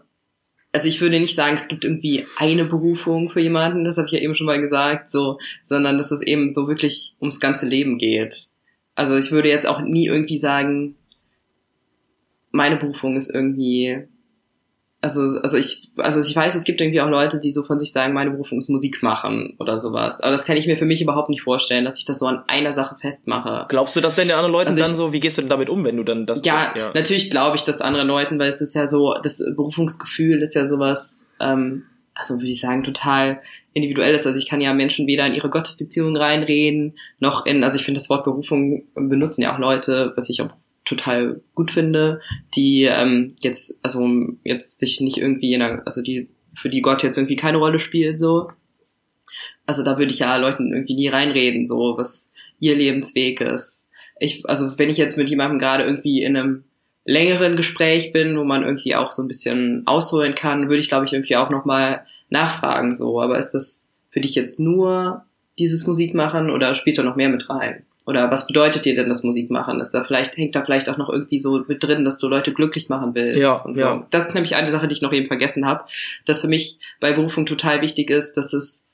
also 0.71 0.87
ich 0.87 1.01
würde 1.01 1.19
nicht 1.19 1.35
sagen, 1.35 1.55
es 1.55 1.67
gibt 1.67 1.83
irgendwie 1.83 2.25
eine 2.37 2.63
Berufung 2.63 3.29
für 3.29 3.41
jemanden, 3.41 3.83
das 3.83 3.97
habe 3.97 4.07
ich 4.07 4.13
ja 4.13 4.19
eben 4.19 4.35
schon 4.35 4.47
mal 4.47 4.61
gesagt, 4.61 5.09
so, 5.09 5.39
sondern 5.63 5.97
dass 5.97 6.11
es 6.11 6.21
eben 6.21 6.53
so 6.53 6.69
wirklich 6.69 7.15
ums 7.19 7.41
ganze 7.41 7.67
Leben 7.67 7.97
geht. 7.97 8.47
Also 8.95 9.17
ich 9.17 9.31
würde 9.31 9.49
jetzt 9.49 9.67
auch 9.67 9.81
nie 9.81 10.07
irgendwie 10.07 10.37
sagen, 10.37 10.95
meine 12.53 12.77
Berufung 12.77 13.17
ist 13.17 13.33
irgendwie, 13.33 14.07
also, 15.01 15.19
also 15.41 15.57
ich, 15.57 15.91
also 15.97 16.21
ich 16.21 16.33
weiß, 16.33 16.55
es 16.55 16.63
gibt 16.63 16.79
irgendwie 16.79 17.01
auch 17.01 17.09
Leute, 17.09 17.37
die 17.41 17.51
so 17.51 17.63
von 17.63 17.77
sich 17.77 17.91
sagen, 17.91 18.13
meine 18.13 18.31
Berufung 18.31 18.57
ist 18.57 18.69
Musik 18.69 19.03
machen 19.03 19.53
oder 19.59 19.77
sowas. 19.77 20.21
Aber 20.21 20.31
das 20.31 20.45
kann 20.45 20.55
ich 20.55 20.65
mir 20.65 20.77
für 20.77 20.85
mich 20.85 21.01
überhaupt 21.01 21.27
nicht 21.29 21.41
vorstellen, 21.41 21.83
dass 21.83 21.99
ich 21.99 22.05
das 22.05 22.19
so 22.19 22.27
an 22.27 22.43
einer 22.47 22.71
Sache 22.71 22.95
festmache. 23.01 23.65
Glaubst 23.67 23.97
du 23.97 23.99
das 24.01 24.15
denn 24.15 24.27
den 24.29 24.35
anderen 24.37 24.53
Leuten 24.53 24.69
Also 24.69 24.79
ich- 24.79 24.87
dann 24.87 24.95
so? 24.95 25.11
Wie 25.11 25.19
gehst 25.19 25.37
du 25.37 25.41
denn 25.41 25.49
damit 25.49 25.67
um, 25.67 25.83
wenn 25.83 25.97
du 25.97 26.03
dann 26.03 26.25
das? 26.25 26.45
Ja, 26.45 26.73
natürlich 26.93 27.29
glaube 27.29 27.57
ich 27.57 27.63
das 27.65 27.81
anderen 27.81 28.07
Leuten, 28.07 28.39
weil 28.39 28.47
es 28.47 28.61
ist 28.61 28.75
ja 28.75 28.87
so, 28.87 29.13
das 29.21 29.39
Berufungsgefühl 29.39 30.41
ist 30.41 30.55
ja 30.55 30.69
sowas, 30.69 31.27
ähm, 31.41 31.83
also 32.13 32.35
würde 32.35 32.51
ich 32.51 32.61
sagen, 32.61 32.83
total 32.83 33.41
individuell 33.73 34.13
ist. 34.15 34.25
Also 34.27 34.39
ich 34.39 34.47
kann 34.47 34.61
ja 34.61 34.73
Menschen 34.73 35.07
weder 35.07 35.25
in 35.27 35.33
ihre 35.33 35.49
Gottesbeziehung 35.49 36.15
reinreden, 36.15 36.97
noch 37.19 37.45
in, 37.45 37.63
also 37.63 37.75
ich 37.77 37.83
finde 37.83 37.97
das 37.99 38.09
Wort 38.09 38.23
Berufung 38.23 38.83
benutzen 38.93 39.41
ja 39.41 39.53
auch 39.53 39.59
Leute, 39.59 40.13
was 40.15 40.29
ich 40.29 40.41
auch 40.43 40.51
total 40.95 41.41
gut 41.55 41.71
finde, 41.71 42.21
die 42.55 42.83
ähm, 42.83 43.35
jetzt, 43.41 43.79
also 43.83 44.07
jetzt 44.43 44.79
sich 44.79 45.01
nicht 45.01 45.17
irgendwie 45.17 45.53
in 45.53 45.61
einer, 45.61 45.81
also 45.85 46.01
die, 46.01 46.29
für 46.53 46.69
die 46.69 46.81
Gott 46.81 47.03
jetzt 47.03 47.17
irgendwie 47.17 47.35
keine 47.35 47.57
Rolle 47.57 47.79
spielt, 47.79 48.19
so. 48.19 48.51
Also 49.65 49.83
da 49.83 49.97
würde 49.97 50.11
ich 50.11 50.19
ja 50.19 50.35
Leuten 50.37 50.73
irgendwie 50.73 50.95
nie 50.95 51.07
reinreden, 51.07 51.65
so 51.65 51.95
was 51.97 52.31
ihr 52.59 52.75
Lebensweg 52.75 53.41
ist. 53.41 53.87
Ich, 54.19 54.47
also 54.47 54.77
wenn 54.77 54.89
ich 54.89 54.97
jetzt 54.97 55.17
mit 55.17 55.29
jemandem 55.29 55.59
gerade 55.59 55.83
irgendwie 55.83 56.21
in 56.21 56.37
einem 56.37 56.63
längeren 57.05 57.55
Gespräch 57.55 58.13
bin, 58.13 58.37
wo 58.37 58.43
man 58.43 58.63
irgendwie 58.63 58.95
auch 58.95 59.11
so 59.11 59.21
ein 59.21 59.27
bisschen 59.27 59.83
ausholen 59.85 60.35
kann, 60.35 60.69
würde 60.69 60.79
ich 60.79 60.87
glaube 60.87 61.05
ich 61.05 61.13
irgendwie 61.13 61.35
auch 61.35 61.49
nochmal 61.49 62.05
nachfragen, 62.29 62.95
so. 62.95 63.21
Aber 63.21 63.39
ist 63.39 63.51
das 63.51 63.89
für 64.09 64.21
dich 64.21 64.35
jetzt 64.35 64.59
nur 64.59 65.25
dieses 65.59 65.87
Musikmachen 65.87 66.49
oder 66.49 66.75
spielt 66.75 66.97
da 66.97 67.03
noch 67.03 67.15
mehr 67.15 67.29
mit 67.29 67.49
rein? 67.49 67.85
Oder 68.05 68.29
was 68.31 68.47
bedeutet 68.47 68.83
dir 68.83 68.95
denn 68.95 69.07
das 69.07 69.23
Musikmachen? 69.23 69.79
Ist 69.79 69.91
da 69.91 70.03
vielleicht, 70.03 70.35
hängt 70.35 70.55
da 70.55 70.63
vielleicht 70.63 70.89
auch 70.89 70.97
noch 70.97 71.09
irgendwie 71.09 71.39
so 71.39 71.63
mit 71.67 71.81
drin, 71.83 72.03
dass 72.03 72.17
du 72.17 72.27
Leute 72.27 72.53
glücklich 72.53 72.89
machen 72.89 73.15
willst? 73.15 73.41
Ja, 73.41 73.61
und 73.61 73.77
so. 73.77 73.83
ja. 73.83 74.07
Das 74.11 74.27
ist 74.27 74.33
nämlich 74.33 74.55
eine 74.55 74.69
Sache, 74.69 74.87
die 74.87 74.93
ich 74.93 75.01
noch 75.01 75.13
eben 75.13 75.25
vergessen 75.25 75.65
habe, 75.65 75.85
dass 76.25 76.41
für 76.41 76.47
mich 76.47 76.79
bei 76.99 77.13
Berufung 77.13 77.45
total 77.45 77.81
wichtig 77.81 78.09
ist, 78.09 78.35
dass 78.35 78.51
es 78.51 78.87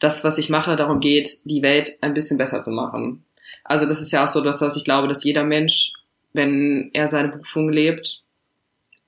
das, 0.00 0.24
was 0.24 0.38
ich 0.38 0.48
mache, 0.48 0.74
darum 0.76 1.00
geht, 1.00 1.44
die 1.44 1.62
Welt 1.62 1.98
ein 2.00 2.14
bisschen 2.14 2.38
besser 2.38 2.60
zu 2.60 2.70
machen. 2.70 3.24
Also 3.64 3.86
das 3.86 4.00
ist 4.00 4.12
ja 4.12 4.24
auch 4.24 4.28
so, 4.28 4.40
dass, 4.40 4.58
dass 4.58 4.76
ich 4.76 4.84
glaube, 4.84 5.08
dass 5.08 5.24
jeder 5.24 5.44
Mensch, 5.44 5.92
wenn 6.32 6.90
er 6.94 7.06
seine 7.06 7.28
Berufung 7.28 7.68
lebt, 7.68 8.22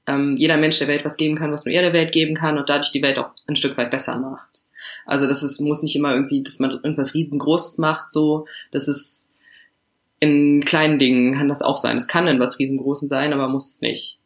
ähm, 0.07 0.37
jeder 0.37 0.57
Mensch 0.57 0.79
der 0.79 0.89
Welt 0.89 1.05
was 1.05 1.17
geben 1.17 1.37
kann, 1.37 1.53
was 1.53 1.65
nur 1.65 1.75
er 1.75 1.83
der 1.83 1.93
Welt 1.93 2.13
geben 2.13 2.35
kann 2.35 2.59
und 2.59 2.69
dadurch 2.69 2.93
die 2.93 3.03
Welt 3.03 3.19
auch 3.19 3.31
ein 3.47 3.57
Stück 3.57 3.77
weit 3.77 3.91
besser 3.91 4.19
macht. 4.19 4.63
Also 5.07 5.27
das 5.27 5.43
ist, 5.43 5.61
muss 5.61 5.83
nicht 5.83 5.97
immer 5.97 6.15
irgendwie, 6.15 6.43
dass 6.43 6.59
man 6.59 6.71
irgendwas 6.71 7.15
riesengroßes 7.15 7.79
macht, 7.79 8.11
so, 8.11 8.47
das 8.71 8.89
ist 8.89 9.30
in 10.21 10.63
kleinen 10.65 10.99
Dingen 10.99 11.35
kann 11.35 11.49
das 11.49 11.63
auch 11.63 11.79
sein. 11.79 11.97
Es 11.97 12.07
kann 12.07 12.27
in 12.27 12.39
was 12.39 12.59
riesengroßen 12.59 13.09
sein, 13.09 13.33
aber 13.33 13.49
muss 13.49 13.71
es 13.71 13.81
nicht. 13.81 14.19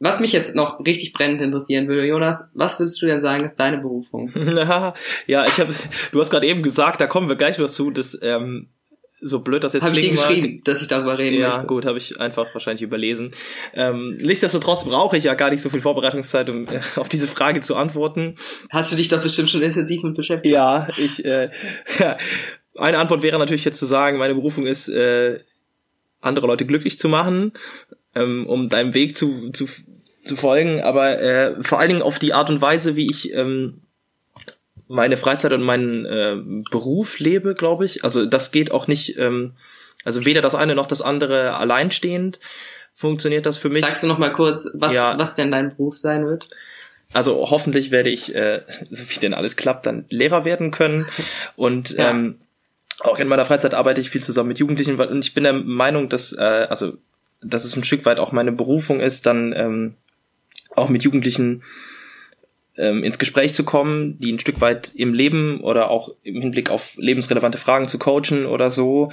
Was 0.00 0.20
mich 0.20 0.32
jetzt 0.32 0.54
noch 0.54 0.78
richtig 0.86 1.12
brennend 1.12 1.42
interessieren 1.42 1.88
würde, 1.88 2.06
Jonas, 2.06 2.52
was 2.54 2.78
würdest 2.78 3.02
du 3.02 3.06
denn 3.06 3.20
sagen, 3.20 3.44
ist 3.44 3.56
deine 3.56 3.78
Berufung? 3.78 4.32
ja, 5.26 5.46
ich 5.46 5.58
habe, 5.58 5.74
du 6.12 6.20
hast 6.20 6.30
gerade 6.30 6.46
eben 6.46 6.62
gesagt, 6.62 7.00
da 7.00 7.06
kommen 7.06 7.28
wir 7.28 7.36
gleich 7.36 7.58
noch 7.58 7.68
zu, 7.68 7.90
dass 7.90 8.16
ähm, 8.22 8.68
so 9.20 9.40
blöd 9.40 9.64
das 9.64 9.72
jetzt 9.72 9.82
Habe 9.82 9.94
ich 9.94 10.00
dir 10.00 10.12
geschrieben, 10.12 10.62
dass 10.64 10.80
ich 10.80 10.88
darüber 10.88 11.18
reden 11.18 11.40
Ja, 11.40 11.48
möchte? 11.48 11.66
gut, 11.66 11.84
habe 11.84 11.98
ich 11.98 12.20
einfach 12.20 12.46
wahrscheinlich 12.54 12.82
überlesen. 12.82 13.32
Ähm, 13.74 14.16
nichtsdestotrotz 14.18 14.84
brauche 14.84 15.16
ich 15.16 15.24
ja 15.24 15.34
gar 15.34 15.50
nicht 15.50 15.62
so 15.62 15.68
viel 15.70 15.80
Vorbereitungszeit, 15.80 16.48
um 16.48 16.68
äh, 16.68 16.80
auf 16.96 17.08
diese 17.08 17.26
Frage 17.26 17.60
zu 17.60 17.74
antworten. 17.74 18.36
Hast 18.70 18.92
du 18.92 18.96
dich 18.96 19.08
doch 19.08 19.20
bestimmt 19.20 19.50
schon 19.50 19.62
intensiv 19.62 20.02
mit 20.04 20.14
beschäftigt? 20.14 20.54
Ja, 20.54 20.86
ich, 20.96 21.24
äh, 21.24 21.50
eine 22.78 22.98
Antwort 22.98 23.22
wäre 23.22 23.38
natürlich 23.38 23.64
jetzt 23.64 23.78
zu 23.78 23.86
sagen, 23.86 24.18
meine 24.18 24.34
Berufung 24.34 24.66
ist, 24.66 24.88
äh, 24.88 25.40
andere 26.20 26.46
Leute 26.46 26.66
glücklich 26.66 26.98
zu 26.98 27.08
machen, 27.08 27.52
ähm, 28.14 28.46
um 28.46 28.68
deinem 28.68 28.94
Weg 28.94 29.16
zu, 29.16 29.50
zu, 29.50 29.66
zu 30.24 30.36
folgen, 30.36 30.80
aber 30.80 31.20
äh, 31.20 31.62
vor 31.62 31.78
allen 31.78 31.88
Dingen 31.88 32.02
auf 32.02 32.18
die 32.18 32.32
Art 32.32 32.50
und 32.50 32.60
Weise, 32.60 32.96
wie 32.96 33.08
ich 33.10 33.32
ähm, 33.32 33.82
meine 34.88 35.16
Freizeit 35.16 35.52
und 35.52 35.62
meinen 35.62 36.06
äh, 36.06 36.36
Beruf 36.70 37.18
lebe, 37.18 37.54
glaube 37.54 37.84
ich. 37.84 38.04
Also 38.04 38.26
das 38.26 38.50
geht 38.50 38.72
auch 38.72 38.86
nicht, 38.88 39.16
ähm, 39.18 39.52
also 40.04 40.24
weder 40.24 40.40
das 40.40 40.54
eine 40.54 40.74
noch 40.74 40.86
das 40.86 41.02
andere 41.02 41.56
alleinstehend 41.56 42.40
funktioniert 42.94 43.46
das 43.46 43.58
für 43.58 43.68
mich. 43.68 43.80
Sagst 43.80 44.02
du 44.02 44.06
noch 44.08 44.18
mal 44.18 44.32
kurz, 44.32 44.68
was, 44.74 44.92
Ja. 44.94 45.16
was 45.18 45.36
denn 45.36 45.52
dein 45.52 45.76
Beruf 45.76 45.96
sein 45.98 46.26
wird? 46.26 46.50
Also 47.12 47.48
hoffentlich 47.50 47.90
werde 47.90 48.10
ich, 48.10 48.34
äh, 48.34 48.62
so 48.90 49.04
wie 49.08 49.20
denn 49.20 49.34
alles 49.34 49.56
klappt, 49.56 49.86
dann 49.86 50.04
Lehrer 50.10 50.44
werden 50.44 50.72
können. 50.72 51.06
Und 51.54 51.90
Ja. 51.90 52.10
ähm, 52.10 52.38
auch 53.00 53.18
in 53.18 53.28
meiner 53.28 53.44
Freizeit 53.44 53.74
arbeite 53.74 54.00
ich 54.00 54.10
viel 54.10 54.22
zusammen 54.22 54.48
mit 54.48 54.58
Jugendlichen, 54.58 54.98
weil 54.98 55.08
und 55.08 55.24
ich 55.24 55.34
bin 55.34 55.44
der 55.44 55.52
Meinung, 55.52 56.08
dass, 56.08 56.32
äh, 56.32 56.66
also, 56.68 56.94
dass 57.40 57.64
es 57.64 57.76
ein 57.76 57.84
Stück 57.84 58.04
weit 58.04 58.18
auch 58.18 58.32
meine 58.32 58.52
Berufung 58.52 59.00
ist, 59.00 59.26
dann 59.26 59.52
ähm, 59.52 59.94
auch 60.74 60.88
mit 60.88 61.04
Jugendlichen 61.04 61.62
ähm, 62.76 63.04
ins 63.04 63.18
Gespräch 63.18 63.54
zu 63.54 63.64
kommen, 63.64 64.18
die 64.18 64.32
ein 64.32 64.40
Stück 64.40 64.60
weit 64.60 64.92
im 64.94 65.12
Leben 65.12 65.60
oder 65.60 65.90
auch 65.90 66.14
im 66.22 66.40
Hinblick 66.40 66.70
auf 66.70 66.92
lebensrelevante 66.96 67.58
Fragen 67.58 67.88
zu 67.88 67.98
coachen 67.98 68.46
oder 68.46 68.70
so, 68.70 69.12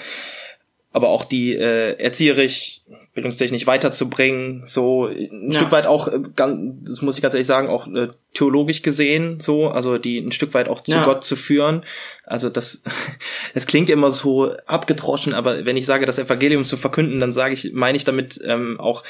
aber 0.95 1.09
auch 1.09 1.25
die 1.25 1.53
äh, 1.53 1.99
erzieherisch, 1.99 2.79
bildungstechnisch 3.13 3.67
weiterzubringen, 3.67 4.63
so 4.65 5.07
ein 5.07 5.51
ja. 5.51 5.59
Stück 5.59 5.73
weit 5.73 5.87
auch, 5.87 6.07
äh, 6.07 6.21
ganz, 6.37 6.89
das 6.89 7.01
muss 7.01 7.17
ich 7.17 7.21
ganz 7.21 7.33
ehrlich 7.33 7.47
sagen, 7.47 7.67
auch 7.67 7.85
äh, 7.87 8.07
theologisch 8.33 8.81
gesehen, 8.81 9.41
so, 9.41 9.67
also 9.67 9.97
die 9.97 10.19
ein 10.19 10.31
Stück 10.31 10.53
weit 10.53 10.69
auch 10.69 10.79
zu 10.79 10.93
ja. 10.93 11.03
Gott 11.03 11.25
zu 11.25 11.35
führen. 11.35 11.83
Also 12.23 12.49
das, 12.49 12.81
das 13.53 13.67
klingt 13.67 13.89
immer 13.89 14.09
so 14.09 14.55
abgedroschen, 14.67 15.33
aber 15.33 15.65
wenn 15.65 15.75
ich 15.75 15.85
sage, 15.85 16.05
das 16.05 16.17
Evangelium 16.17 16.63
zu 16.63 16.77
verkünden, 16.77 17.19
dann 17.19 17.33
sage 17.33 17.55
ich, 17.55 17.73
meine 17.73 17.97
ich 17.97 18.05
damit 18.05 18.39
ähm, 18.45 18.79
auch 18.79 19.03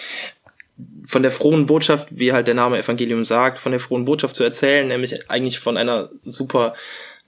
von 1.05 1.21
der 1.21 1.31
frohen 1.31 1.67
Botschaft, 1.67 2.07
wie 2.09 2.33
halt 2.33 2.47
der 2.47 2.55
Name 2.55 2.79
Evangelium 2.79 3.23
sagt, 3.25 3.59
von 3.59 3.73
der 3.73 3.79
frohen 3.79 4.05
Botschaft 4.05 4.35
zu 4.35 4.43
erzählen, 4.43 4.87
nämlich 4.87 5.29
eigentlich 5.29 5.59
von 5.59 5.77
einer 5.77 6.09
super 6.23 6.73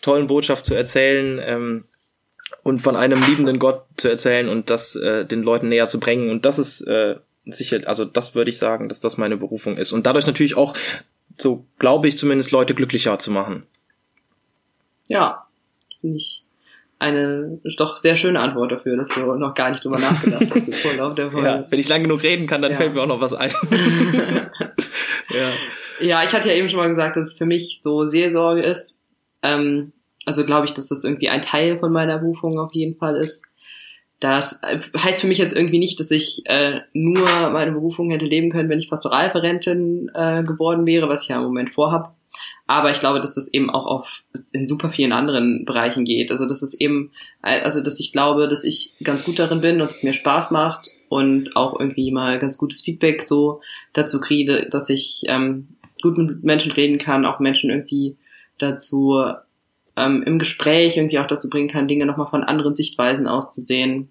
tollen 0.01 0.25
Botschaft 0.25 0.65
zu 0.65 0.73
erzählen 0.73 1.39
ähm, 1.43 1.83
und 2.67 2.79
von 2.79 2.97
einem 2.97 3.21
liebenden 3.21 3.59
Gott 3.59 3.85
zu 3.95 4.09
erzählen 4.09 4.49
und 4.49 4.69
das 4.69 4.97
äh, 4.97 5.23
den 5.23 5.41
Leuten 5.41 5.69
näher 5.69 5.87
zu 5.87 6.01
bringen. 6.01 6.29
Und 6.29 6.43
das 6.43 6.59
ist 6.59 6.81
äh, 6.81 7.15
sicher, 7.45 7.79
also 7.85 8.03
das 8.03 8.35
würde 8.35 8.49
ich 8.49 8.57
sagen, 8.57 8.89
dass 8.89 8.99
das 8.99 9.15
meine 9.15 9.37
Berufung 9.37 9.77
ist. 9.77 9.93
Und 9.93 10.05
dadurch 10.05 10.27
natürlich 10.27 10.57
auch, 10.57 10.73
so 11.37 11.63
glaube 11.79 12.09
ich 12.09 12.17
zumindest, 12.17 12.51
Leute 12.51 12.75
glücklicher 12.75 13.19
zu 13.19 13.31
machen. 13.31 13.63
Ja, 15.07 15.47
finde 16.01 16.17
ich 16.17 16.43
eine 16.99 17.57
doch 17.77 17.95
sehr 17.95 18.17
schöne 18.17 18.41
Antwort 18.41 18.73
dafür, 18.73 18.97
dass 18.97 19.15
du 19.15 19.21
noch 19.35 19.53
gar 19.53 19.69
nicht 19.69 19.85
drüber 19.85 19.99
nachgedacht 19.99 20.47
hast. 20.53 20.75
Vorlauf 20.81 21.15
der 21.15 21.31
Folge. 21.31 21.47
Ja, 21.47 21.65
wenn 21.69 21.79
ich 21.79 21.87
lang 21.87 22.01
genug 22.01 22.21
reden 22.21 22.47
kann, 22.47 22.61
dann 22.61 22.71
ja. 22.71 22.77
fällt 22.77 22.93
mir 22.93 23.01
auch 23.01 23.07
noch 23.07 23.21
was 23.21 23.33
ein. 23.33 23.49
ja. 25.29 26.05
ja, 26.05 26.23
ich 26.25 26.33
hatte 26.33 26.49
ja 26.49 26.55
eben 26.55 26.67
schon 26.67 26.79
mal 26.79 26.89
gesagt, 26.89 27.15
dass 27.15 27.27
es 27.27 27.37
für 27.37 27.45
mich 27.45 27.79
so 27.81 28.03
Seelsorge 28.03 28.61
ist. 28.61 28.99
Ähm, 29.41 29.93
also 30.27 30.43
glaube 30.43 30.65
ich, 30.65 30.73
dass 30.73 30.89
das 30.89 31.03
irgendwie 31.05 31.29
ein 31.29 31.41
Teil 31.41 31.77
von 31.77 31.91
meiner 31.91 32.19
Berufung 32.19 32.59
auf 32.59 32.73
jeden 32.73 32.97
Fall 32.97 33.15
ist. 33.15 33.45
Das 34.19 34.59
heißt 34.61 35.21
für 35.21 35.27
mich 35.27 35.37
jetzt 35.37 35.55
irgendwie 35.55 35.79
nicht, 35.79 35.99
dass 35.99 36.11
ich 36.11 36.41
äh, 36.45 36.81
nur 36.91 37.27
meine 37.51 37.71
Berufung 37.71 38.11
hätte 38.11 38.25
leben 38.25 38.49
können, 38.49 38.69
wenn 38.69 38.79
ich 38.79 38.89
Pastoralreferentin 38.89 40.11
äh, 40.13 40.43
geworden 40.43 40.85
wäre, 40.85 41.07
was 41.07 41.23
ich 41.23 41.29
ja 41.29 41.37
im 41.37 41.43
Moment 41.43 41.69
vorhab. 41.69 42.15
Aber 42.65 42.91
ich 42.91 42.99
glaube, 42.99 43.21
dass 43.21 43.35
das 43.35 43.53
eben 43.53 43.69
auch 43.69 43.85
auf 43.85 44.23
in 44.51 44.67
super 44.67 44.89
vielen 44.89 45.13
anderen 45.13 45.63
Bereichen 45.63 46.03
geht. 46.03 46.29
Also 46.29 46.45
dass 46.45 46.61
es 46.61 46.73
eben, 46.73 47.11
also 47.41 47.81
dass 47.81 47.99
ich 48.01 48.11
glaube, 48.11 48.49
dass 48.49 48.65
ich 48.65 48.95
ganz 49.01 49.23
gut 49.23 49.39
darin 49.39 49.61
bin 49.61 49.79
und 49.81 49.89
es 49.89 50.03
mir 50.03 50.13
Spaß 50.13 50.51
macht 50.51 50.89
und 51.07 51.55
auch 51.55 51.79
irgendwie 51.79 52.11
mal 52.11 52.37
ganz 52.37 52.57
gutes 52.57 52.81
Feedback 52.81 53.21
so 53.21 53.61
dazu 53.93 54.19
kriege, 54.19 54.67
dass 54.69 54.89
ich 54.89 55.21
ähm, 55.27 55.77
gut 56.01 56.17
mit 56.17 56.43
Menschen 56.43 56.73
reden 56.73 56.97
kann, 56.97 57.25
auch 57.25 57.39
Menschen 57.39 57.69
irgendwie 57.69 58.17
dazu 58.57 59.23
ähm, 59.97 60.23
im 60.23 60.39
Gespräch 60.39 60.95
irgendwie 60.95 61.19
auch 61.19 61.27
dazu 61.27 61.49
bringen 61.49 61.67
kann, 61.67 61.87
Dinge 61.87 62.05
nochmal 62.05 62.29
von 62.29 62.43
anderen 62.43 62.75
Sichtweisen 62.75 63.27
auszusehen 63.27 64.09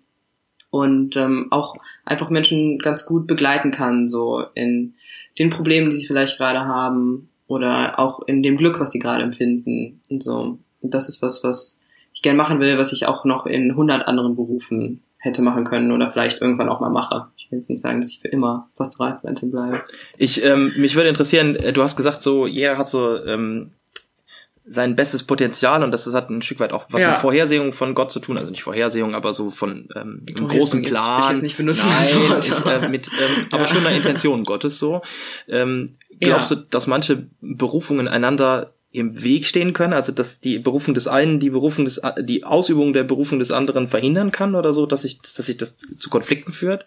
und 0.70 1.16
ähm, 1.16 1.46
auch 1.50 1.76
einfach 2.04 2.28
Menschen 2.28 2.78
ganz 2.78 3.06
gut 3.06 3.26
begleiten 3.26 3.70
kann, 3.70 4.08
so 4.08 4.44
in 4.54 4.94
den 5.38 5.50
Problemen, 5.50 5.90
die 5.90 5.96
sie 5.96 6.06
vielleicht 6.06 6.38
gerade 6.38 6.60
haben 6.60 7.28
oder 7.46 7.98
auch 7.98 8.20
in 8.26 8.42
dem 8.42 8.56
Glück, 8.56 8.80
was 8.80 8.90
sie 8.90 8.98
gerade 8.98 9.22
empfinden 9.22 10.00
und 10.10 10.22
so. 10.22 10.58
Und 10.82 10.94
das 10.94 11.08
ist 11.08 11.22
was, 11.22 11.44
was 11.44 11.78
ich 12.12 12.22
gern 12.22 12.36
machen 12.36 12.60
will, 12.60 12.78
was 12.78 12.92
ich 12.92 13.06
auch 13.06 13.24
noch 13.24 13.46
in 13.46 13.70
100 13.70 14.08
anderen 14.08 14.34
Berufen 14.34 15.02
hätte 15.18 15.42
machen 15.42 15.64
können 15.64 15.92
oder 15.92 16.10
vielleicht 16.10 16.40
irgendwann 16.40 16.68
auch 16.68 16.80
mal 16.80 16.90
mache. 16.90 17.26
Ich 17.36 17.50
will 17.50 17.58
jetzt 17.58 17.68
nicht 17.68 17.80
sagen, 17.80 18.00
dass 18.00 18.10
ich 18.10 18.20
für 18.20 18.28
immer 18.28 18.68
Pastoralreferentin 18.76 19.50
bleibe. 19.50 19.82
Ich, 20.18 20.44
ähm, 20.44 20.72
mich 20.76 20.96
würde 20.96 21.08
interessieren, 21.08 21.54
äh, 21.56 21.72
du 21.72 21.82
hast 21.82 21.96
gesagt, 21.96 22.22
so 22.22 22.46
jeder 22.46 22.78
hat 22.78 22.88
so 22.88 23.22
ähm, 23.24 23.72
sein 24.68 24.96
bestes 24.96 25.22
Potenzial 25.22 25.82
und 25.84 25.92
das, 25.92 26.04
das 26.04 26.14
hat 26.14 26.28
ein 26.28 26.42
Stück 26.42 26.58
weit 26.60 26.72
auch 26.72 26.86
was 26.90 27.00
ja. 27.00 27.10
mit 27.10 27.18
Vorhersehung 27.18 27.72
von 27.72 27.94
Gott 27.94 28.10
zu 28.10 28.18
tun, 28.18 28.36
also 28.36 28.50
nicht 28.50 28.64
Vorhersehung, 28.64 29.14
aber 29.14 29.32
so 29.32 29.50
von 29.50 29.88
ähm, 29.94 30.26
einem 30.26 30.48
großen 30.48 30.82
Plan. 30.82 31.44
Ich 31.44 31.56
benutzen, 31.56 31.88
Nein, 31.88 32.38
ich, 32.40 32.66
äh, 32.66 32.88
mit, 32.88 33.08
ähm, 33.08 33.46
aber 33.52 33.68
schon 33.68 33.86
einer 33.86 33.96
Intention 33.96 34.44
Gottes 34.44 34.78
so. 34.78 35.02
Ähm, 35.48 35.96
glaubst 36.20 36.50
ja. 36.50 36.56
du, 36.56 36.62
dass 36.68 36.86
manche 36.88 37.28
Berufungen 37.40 38.08
einander 38.08 38.72
im 38.90 39.22
Weg 39.22 39.44
stehen 39.46 39.72
können, 39.72 39.92
also 39.92 40.10
dass 40.10 40.40
die 40.40 40.58
Berufung 40.58 40.94
des 40.94 41.06
einen 41.06 41.38
die 41.38 41.50
Berufung 41.50 41.84
des 41.84 42.00
die 42.22 42.44
Ausübung 42.44 42.92
der 42.92 43.04
Berufung 43.04 43.38
des 43.38 43.50
anderen 43.50 43.88
verhindern 43.88 44.30
kann 44.32 44.54
oder 44.54 44.72
so, 44.72 44.86
dass 44.86 45.02
sich 45.02 45.20
dass 45.20 45.34
sich 45.34 45.58
das 45.58 45.76
zu 45.76 46.10
Konflikten 46.10 46.52
führt? 46.52 46.86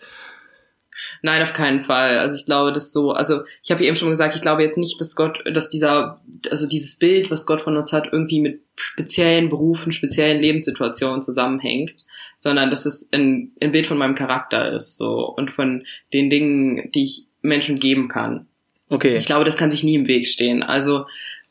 Nein, 1.21 1.41
auf 1.41 1.53
keinen 1.53 1.81
Fall. 1.81 2.17
Also 2.19 2.35
ich 2.35 2.45
glaube, 2.45 2.71
dass 2.71 2.91
so, 2.91 3.11
also 3.11 3.41
ich 3.63 3.71
habe 3.71 3.83
eben 3.83 3.95
schon 3.95 4.09
gesagt, 4.09 4.35
ich 4.35 4.41
glaube 4.41 4.63
jetzt 4.63 4.77
nicht, 4.77 4.99
dass 4.99 5.15
Gott, 5.15 5.39
dass 5.53 5.69
dieser, 5.69 6.21
also 6.49 6.67
dieses 6.67 6.97
Bild, 6.97 7.31
was 7.31 7.45
Gott 7.45 7.61
von 7.61 7.77
uns 7.77 7.93
hat, 7.93 8.09
irgendwie 8.11 8.39
mit 8.39 8.61
speziellen 8.75 9.49
Berufen, 9.49 9.91
speziellen 9.91 10.41
Lebenssituationen 10.41 11.21
zusammenhängt, 11.21 12.05
sondern 12.37 12.69
dass 12.69 12.85
es 12.85 13.09
ein, 13.13 13.51
ein 13.61 13.71
Bild 13.71 13.87
von 13.87 13.97
meinem 13.97 14.15
Charakter 14.15 14.73
ist, 14.73 14.97
so 14.97 15.33
und 15.35 15.51
von 15.51 15.85
den 16.13 16.29
Dingen, 16.29 16.91
die 16.93 17.03
ich 17.03 17.27
Menschen 17.41 17.79
geben 17.79 18.07
kann. 18.07 18.47
Okay. 18.89 19.17
Ich 19.17 19.25
glaube, 19.25 19.45
das 19.45 19.57
kann 19.57 19.71
sich 19.71 19.83
nie 19.83 19.95
im 19.95 20.07
Weg 20.07 20.25
stehen. 20.25 20.63
Also 20.63 21.05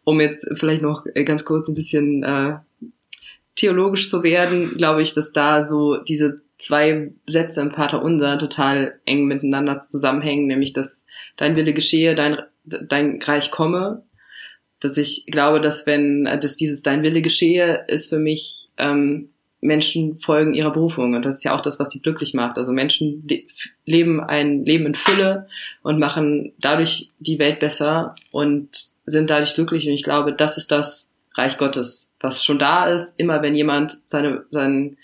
um 0.04 0.20
jetzt 0.20 0.50
vielleicht 0.58 0.82
noch 0.82 1.04
ganz 1.24 1.44
kurz 1.44 1.68
ein 1.68 1.74
bisschen 1.74 2.22
äh, 2.22 2.54
theologisch 3.58 4.08
zu 4.08 4.22
werden, 4.22 4.76
glaube 4.76 5.02
ich, 5.02 5.12
dass 5.12 5.32
da 5.32 5.66
so 5.66 5.96
diese 5.96 6.36
zwei 6.58 7.10
Sätze 7.26 7.60
im 7.60 7.72
Vater 7.72 8.02
Unser 8.02 8.38
total 8.38 9.00
eng 9.04 9.24
miteinander 9.24 9.80
zusammenhängen, 9.80 10.46
nämlich 10.46 10.72
dass 10.72 11.06
dein 11.36 11.56
Wille 11.56 11.72
geschehe, 11.72 12.14
dein, 12.14 12.38
dein 12.64 13.20
Reich 13.20 13.50
komme. 13.50 14.04
Dass 14.78 14.96
ich 14.96 15.26
glaube, 15.26 15.60
dass 15.60 15.86
wenn, 15.88 16.24
dass 16.24 16.56
dieses 16.56 16.84
dein 16.84 17.02
Wille 17.02 17.20
geschehe, 17.20 17.84
ist 17.88 18.10
für 18.10 18.20
mich, 18.20 18.70
ähm, 18.76 19.30
Menschen 19.60 20.20
folgen 20.20 20.54
ihrer 20.54 20.72
Berufung. 20.72 21.14
Und 21.14 21.24
das 21.24 21.38
ist 21.38 21.44
ja 21.44 21.56
auch 21.56 21.60
das, 21.60 21.80
was 21.80 21.90
sie 21.90 22.00
glücklich 22.00 22.32
macht. 22.32 22.58
Also 22.58 22.70
Menschen 22.72 23.26
le 23.28 23.42
leben 23.84 24.20
ein 24.20 24.64
Leben 24.64 24.86
in 24.86 24.94
Fülle 24.94 25.48
und 25.82 25.98
machen 25.98 26.52
dadurch 26.60 27.08
die 27.18 27.40
Welt 27.40 27.58
besser 27.58 28.14
und 28.30 28.68
sind 29.04 29.30
dadurch 29.30 29.54
glücklich. 29.54 29.88
Und 29.88 29.94
ich 29.94 30.04
glaube, 30.04 30.32
das 30.32 30.58
ist 30.58 30.70
das 30.70 31.10
Reich 31.38 31.56
Gottes, 31.56 32.12
was 32.20 32.44
schon 32.44 32.58
da 32.58 32.86
ist. 32.86 33.18
Immer 33.18 33.40
wenn 33.42 33.54
jemand 33.54 33.96
seine, 34.04 34.44
seinen 34.50 34.98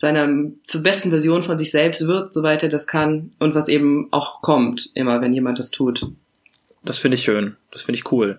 seiner 0.00 0.50
zur 0.64 0.82
besten 0.82 1.10
Version 1.10 1.42
von 1.42 1.58
sich 1.58 1.70
selbst 1.70 2.06
wird, 2.06 2.30
soweit 2.30 2.62
er 2.62 2.68
das 2.70 2.86
kann 2.86 3.30
und 3.38 3.54
was 3.54 3.68
eben 3.68 4.08
auch 4.12 4.40
kommt, 4.40 4.90
immer 4.94 5.20
wenn 5.20 5.34
jemand 5.34 5.58
das 5.58 5.70
tut. 5.70 6.06
Das 6.82 6.98
finde 6.98 7.16
ich 7.16 7.24
schön, 7.24 7.56
das 7.70 7.82
finde 7.82 7.98
ich 7.98 8.10
cool. 8.10 8.38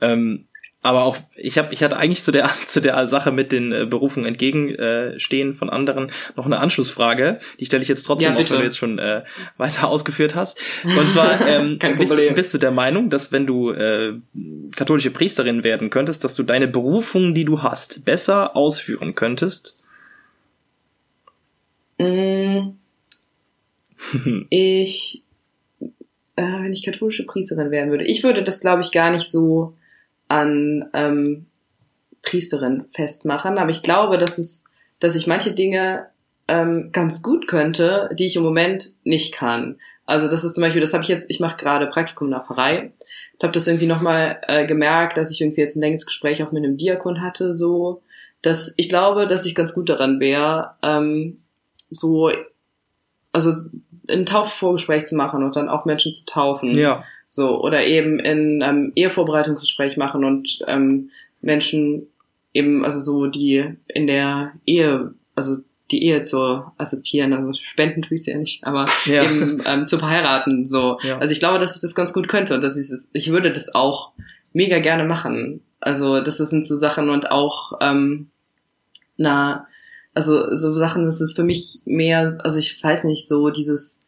Ähm, 0.00 0.46
aber 0.80 1.02
auch 1.04 1.16
ich 1.36 1.58
habe 1.58 1.74
ich 1.74 1.82
hatte 1.82 1.96
eigentlich 1.96 2.22
zu 2.22 2.30
der 2.30 2.50
zu 2.66 2.80
der 2.80 3.08
Sache 3.08 3.32
mit 3.32 3.52
den 3.52 3.72
äh, 3.72 3.86
Berufungen 3.86 4.26
entgegenstehen 4.26 5.52
äh, 5.52 5.54
von 5.54 5.70
anderen 5.70 6.12
noch 6.36 6.46
eine 6.46 6.58
Anschlussfrage, 6.58 7.38
die 7.58 7.66
stelle 7.66 7.82
ich 7.82 7.88
jetzt 7.88 8.04
trotzdem 8.04 8.34
ja, 8.34 8.34
auch, 8.34 8.50
wenn 8.50 8.58
du 8.58 8.64
jetzt 8.64 8.78
schon 8.78 8.98
äh, 8.98 9.22
weiter 9.56 9.88
ausgeführt 9.88 10.34
hast. 10.34 10.60
Und 10.84 11.10
zwar 11.10 11.46
ähm, 11.48 11.78
bist, 11.98 12.34
bist, 12.34 12.54
du 12.54 12.58
der 12.58 12.70
Meinung, 12.70 13.10
dass 13.10 13.32
wenn 13.32 13.46
du 13.46 13.72
äh, 13.72 14.14
katholische 14.74 15.10
Priesterin 15.10 15.64
werden 15.64 15.90
könntest, 15.90 16.24
dass 16.24 16.34
du 16.34 16.42
deine 16.42 16.68
Berufung, 16.68 17.34
die 17.34 17.44
du 17.44 17.62
hast, 17.62 18.04
besser 18.04 18.56
ausführen 18.56 19.14
könntest, 19.14 19.78
Mm. 21.98 22.74
ich, 24.50 25.22
äh, 26.36 26.42
wenn 26.62 26.72
ich 26.72 26.84
katholische 26.84 27.26
Priesterin 27.26 27.70
werden 27.70 27.90
würde, 27.90 28.04
ich 28.04 28.22
würde 28.22 28.42
das, 28.42 28.60
glaube 28.60 28.82
ich, 28.82 28.92
gar 28.92 29.10
nicht 29.10 29.30
so 29.30 29.74
an 30.28 30.88
ähm, 30.94 31.46
Priesterin 32.22 32.84
festmachen, 32.94 33.58
aber 33.58 33.70
ich 33.70 33.82
glaube, 33.82 34.18
dass 34.18 34.38
es, 34.38 34.64
dass 35.00 35.16
ich 35.16 35.26
manche 35.26 35.52
Dinge 35.52 36.06
ähm, 36.48 36.90
ganz 36.92 37.22
gut 37.22 37.46
könnte, 37.46 38.08
die 38.12 38.26
ich 38.26 38.36
im 38.36 38.42
Moment 38.42 38.94
nicht 39.04 39.34
kann. 39.34 39.78
Also 40.06 40.28
das 40.28 40.42
ist 40.42 40.54
zum 40.54 40.62
Beispiel, 40.62 40.80
das 40.80 40.94
habe 40.94 41.02
ich 41.02 41.10
jetzt, 41.10 41.30
ich 41.30 41.38
mache 41.38 41.58
gerade 41.58 41.86
Praktikum 41.86 42.30
nach 42.30 42.46
Pfarrei. 42.46 42.92
Ich 43.36 43.44
habe 43.44 43.52
das 43.52 43.68
irgendwie 43.68 43.86
nochmal 43.86 44.40
äh, 44.48 44.66
gemerkt, 44.66 45.18
dass 45.18 45.30
ich 45.30 45.42
irgendwie 45.42 45.60
jetzt 45.60 45.76
ein 45.76 45.80
längeres 45.80 46.06
Gespräch 46.06 46.42
auch 46.42 46.50
mit 46.50 46.64
einem 46.64 46.78
Diakon 46.78 47.20
hatte, 47.20 47.54
so, 47.54 48.02
dass 48.40 48.72
ich 48.76 48.88
glaube, 48.88 49.26
dass 49.26 49.44
ich 49.44 49.54
ganz 49.54 49.74
gut 49.74 49.90
daran 49.90 50.18
wäre, 50.18 50.76
ähm, 50.82 51.42
so, 51.90 52.30
also 53.32 53.52
ein 54.10 54.26
Taufvorgespräch 54.26 55.06
zu 55.06 55.16
machen 55.16 55.42
und 55.42 55.56
dann 55.56 55.68
auch 55.68 55.84
Menschen 55.84 56.12
zu 56.12 56.24
taufen. 56.26 56.76
Ja. 56.76 57.04
So, 57.28 57.62
oder 57.62 57.84
eben 57.84 58.18
in 58.18 58.62
ähm, 58.62 58.92
Ehevorbereitungsgespräch 58.94 59.96
machen 59.96 60.24
und 60.24 60.60
ähm, 60.66 61.10
Menschen 61.40 62.06
eben, 62.54 62.84
also 62.84 63.00
so 63.00 63.26
die 63.26 63.76
in 63.86 64.06
der 64.06 64.52
Ehe, 64.64 65.14
also 65.34 65.58
die 65.90 66.02
Ehe 66.04 66.22
zu 66.22 66.64
assistieren, 66.76 67.32
also 67.32 67.52
spenden 67.52 68.02
tue 68.02 68.16
ich 68.16 68.26
ja 68.26 68.36
nicht, 68.36 68.64
aber 68.64 68.86
ja. 69.06 69.24
eben 69.24 69.62
ähm, 69.66 69.86
zu 69.86 69.98
verheiraten. 69.98 70.66
So. 70.66 70.98
Ja. 71.02 71.18
Also 71.18 71.32
ich 71.32 71.38
glaube, 71.38 71.58
dass 71.58 71.76
ich 71.76 71.82
das 71.82 71.94
ganz 71.94 72.12
gut 72.12 72.28
könnte 72.28 72.54
und 72.54 72.62
dass 72.62 72.76
ich 72.76 72.90
es, 72.90 73.10
ich 73.12 73.30
würde 73.30 73.52
das 73.52 73.74
auch 73.74 74.12
mega 74.52 74.78
gerne 74.78 75.04
machen. 75.04 75.62
Also 75.80 76.20
das 76.20 76.38
sind 76.38 76.66
so 76.66 76.76
Sachen 76.76 77.10
und 77.10 77.30
auch 77.30 77.78
ähm, 77.80 78.30
na 79.16 79.66
also 80.18 80.52
so 80.52 80.74
Sachen, 80.74 81.04
das 81.04 81.20
ist 81.20 81.36
für 81.36 81.44
mich 81.44 81.80
mehr, 81.84 82.36
also 82.42 82.58
ich 82.58 82.82
weiß 82.82 83.04
nicht, 83.04 83.28
so 83.28 83.50
dieses, 83.50 84.00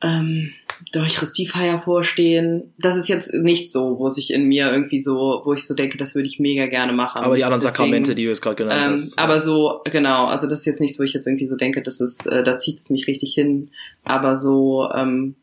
ähm, 0.00 0.54
der 0.94 1.02
Eucharistiefeier 1.02 1.78
vorstehen. 1.78 2.72
Das 2.78 2.96
ist 2.96 3.06
jetzt 3.06 3.34
nicht 3.34 3.70
so, 3.70 3.98
wo 3.98 4.08
sich 4.08 4.32
in 4.32 4.48
mir 4.48 4.72
irgendwie 4.72 5.02
so, 5.02 5.42
wo 5.44 5.52
ich 5.52 5.66
so 5.66 5.74
denke, 5.74 5.98
das 5.98 6.14
würde 6.14 6.26
ich 6.26 6.40
mega 6.40 6.68
gerne 6.68 6.94
machen. 6.94 7.22
Aber 7.22 7.36
die 7.36 7.44
anderen 7.44 7.60
Deswegen, 7.60 7.76
Sakramente, 7.76 8.14
die 8.14 8.22
du 8.22 8.30
jetzt 8.30 8.40
gerade 8.40 8.56
genannt 8.56 8.82
ähm, 8.82 8.92
hast. 8.94 9.18
Aber 9.18 9.38
so, 9.40 9.82
genau, 9.84 10.24
also 10.24 10.48
das 10.48 10.60
ist 10.60 10.66
jetzt 10.66 10.80
nichts, 10.80 10.98
wo 10.98 11.02
ich 11.02 11.12
jetzt 11.12 11.26
irgendwie 11.26 11.48
so 11.48 11.56
denke, 11.56 11.82
das 11.82 12.00
ist, 12.00 12.26
äh, 12.26 12.42
da 12.42 12.56
zieht 12.56 12.78
es 12.78 12.88
mich 12.88 13.06
richtig 13.08 13.34
hin. 13.34 13.70
Aber 14.04 14.36
so, 14.36 14.88
ähm, 14.94 15.34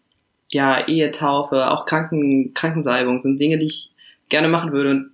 ja, 0.51 0.87
Ehetaufe, 0.87 1.69
auch 1.69 1.85
Kranken, 1.85 2.55
Krankensalbung 2.55 3.21
sind 3.21 3.39
Dinge, 3.39 3.59
die 3.59 3.67
ich 3.67 3.91
gerne 4.29 4.47
machen 4.47 4.71
würde 4.71 4.89
und 4.89 5.11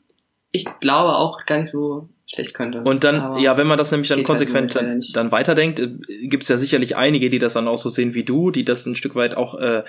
ich 0.54 0.66
glaube 0.80 1.16
auch 1.16 1.46
gar 1.46 1.60
nicht 1.60 1.70
so 1.70 2.08
schlecht 2.32 2.54
könnte. 2.54 2.82
Und 2.82 3.04
dann, 3.04 3.20
Aber 3.20 3.40
ja, 3.40 3.58
wenn 3.58 3.68
man 3.68 3.78
das 3.78 3.92
nämlich 3.92 4.10
dann 4.10 4.20
halt 4.20 4.28
konsequent 4.28 4.76
halt 4.76 4.88
dann, 4.88 5.02
dann 5.14 5.32
weiterdenkt, 5.32 5.80
äh, 5.80 5.90
gibt 6.28 6.44
es 6.44 6.50
ja 6.50 6.58
sicherlich 6.58 6.96
einige, 6.96 7.30
die 7.30 7.40
das 7.40 7.54
dann 7.54 7.68
auch 7.68 7.78
so 7.78 7.90
sehen 7.90 8.14
wie 8.14 8.24
du, 8.24 8.52
die 8.52 8.66
das 8.66 8.86
ein 8.86 8.96
Stück 8.96 9.16
weit 9.16 9.36
auch 9.36 9.60
äh, 9.60 9.84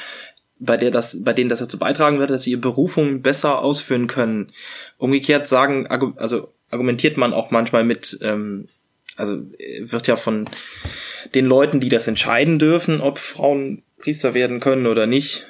bei 0.58 0.76
der 0.76 0.90
das, 0.90 1.24
bei 1.24 1.32
denen 1.32 1.48
das 1.48 1.58
dazu 1.58 1.78
beitragen 1.78 2.18
wird, 2.18 2.30
dass 2.30 2.44
sie 2.44 2.52
ihre 2.52 2.60
Berufung 2.60 3.22
besser 3.22 3.60
ausführen 3.62 4.06
können. 4.06 4.52
Umgekehrt 4.96 5.48
sagen, 5.48 5.86
also 5.88 6.52
argumentiert 6.70 7.16
man 7.16 7.32
auch 7.32 7.50
manchmal 7.50 7.84
mit, 7.84 8.18
ähm, 8.22 8.68
also 9.16 9.34
äh, 9.58 9.90
wird 9.90 10.06
ja 10.06 10.16
von 10.16 10.48
den 11.34 11.46
Leuten, 11.46 11.80
die 11.80 11.88
das 11.88 12.06
entscheiden 12.06 12.58
dürfen, 12.58 13.00
ob 13.00 13.18
Frauen 13.18 13.82
Priester 13.98 14.34
werden 14.34 14.60
können 14.60 14.86
oder 14.86 15.06
nicht, 15.06 15.46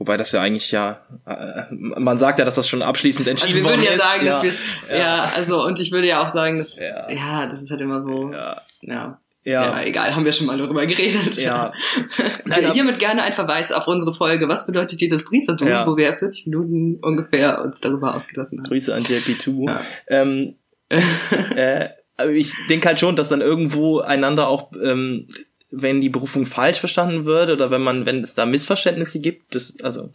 Wobei 0.00 0.16
das 0.16 0.32
ja 0.32 0.40
eigentlich 0.40 0.70
ja, 0.72 1.02
äh, 1.26 1.64
man 1.70 2.18
sagt 2.18 2.38
ja, 2.38 2.46
dass 2.46 2.54
das 2.54 2.66
schon 2.66 2.80
abschließend 2.80 3.28
entschieden 3.28 3.52
also 3.52 3.64
wir 3.64 3.70
würden 3.70 3.84
ja 3.84 3.90
ist. 3.90 3.98
sagen, 3.98 4.24
ja, 4.24 4.32
dass 4.32 4.42
wir 4.42 4.48
es, 4.48 4.62
ja. 4.88 4.96
ja, 4.96 5.32
also 5.36 5.62
und 5.62 5.78
ich 5.78 5.92
würde 5.92 6.08
ja 6.08 6.24
auch 6.24 6.30
sagen, 6.30 6.56
dass, 6.56 6.80
ja, 6.80 7.10
ja 7.10 7.46
das 7.46 7.60
ist 7.60 7.70
halt 7.70 7.82
immer 7.82 8.00
so, 8.00 8.32
ja. 8.32 8.62
ja. 8.80 9.20
Ja. 9.44 9.78
ja, 9.78 9.82
egal, 9.82 10.14
haben 10.14 10.24
wir 10.24 10.32
schon 10.32 10.46
mal 10.46 10.56
darüber 10.56 10.86
geredet. 10.86 11.36
Ja. 11.36 11.72
Nein, 12.44 12.72
Hiermit 12.72 12.98
gerne 12.98 13.22
ein 13.22 13.32
Verweis 13.32 13.72
auf 13.72 13.86
unsere 13.88 14.14
Folge. 14.14 14.48
Was 14.48 14.66
bedeutet 14.66 15.00
dir 15.00 15.08
das 15.08 15.24
Priestertum, 15.24 15.68
ja. 15.68 15.86
wo 15.86 15.96
wir 15.96 16.14
40 16.14 16.46
Minuten 16.46 16.98
ungefähr 17.00 17.62
uns 17.62 17.80
darüber 17.80 18.14
ausgelassen 18.14 18.58
haben. 18.58 18.68
Grüße 18.68 18.94
an 18.94 19.02
JP2. 19.02 19.66
Ja. 19.66 19.80
Ähm, 20.08 20.56
äh, 21.56 21.88
ich 22.34 22.54
denke 22.68 22.88
halt 22.88 23.00
schon, 23.00 23.16
dass 23.16 23.30
dann 23.30 23.40
irgendwo 23.40 24.00
einander 24.00 24.48
auch 24.48 24.72
ähm, 24.72 25.26
wenn 25.72 26.00
die 26.00 26.08
Berufung 26.08 26.46
falsch 26.46 26.80
verstanden 26.80 27.24
wird 27.24 27.50
oder 27.50 27.70
wenn 27.70 27.80
man, 27.80 28.04
wenn 28.04 28.24
es 28.24 28.34
da 28.34 28.44
Missverständnisse 28.44 29.20
gibt, 29.20 29.54
das, 29.54 29.78
also, 29.82 30.10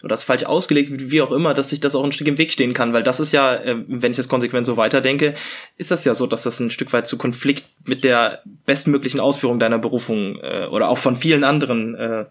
oder 0.00 0.10
das 0.10 0.22
falsch 0.22 0.44
ausgelegt 0.44 0.90
wird, 0.90 1.10
wie 1.10 1.20
auch 1.20 1.32
immer, 1.32 1.52
dass 1.52 1.70
sich 1.70 1.80
das 1.80 1.94
auch 1.94 2.04
ein 2.04 2.12
Stück 2.12 2.28
im 2.28 2.38
Weg 2.38 2.52
stehen 2.52 2.74
kann, 2.74 2.92
weil 2.92 3.02
das 3.02 3.18
ist 3.18 3.32
ja, 3.32 3.54
äh, 3.56 3.76
wenn 3.88 4.12
ich 4.12 4.16
das 4.16 4.28
konsequent 4.28 4.66
so 4.66 4.76
weiterdenke, 4.76 5.34
ist 5.76 5.90
das 5.90 6.04
ja 6.04 6.14
so, 6.14 6.26
dass 6.26 6.44
das 6.44 6.60
ein 6.60 6.70
Stück 6.70 6.92
weit 6.92 7.08
zu 7.08 7.18
Konflikt 7.18 7.64
mit 7.84 8.04
der 8.04 8.42
bestmöglichen 8.66 9.20
Ausführung 9.20 9.58
deiner 9.58 9.78
Berufung 9.78 10.38
äh, 10.40 10.66
oder 10.66 10.88
auch 10.88 10.98
von 10.98 11.16
vielen 11.16 11.42
anderen 11.42 11.94
äh, 11.96 12.26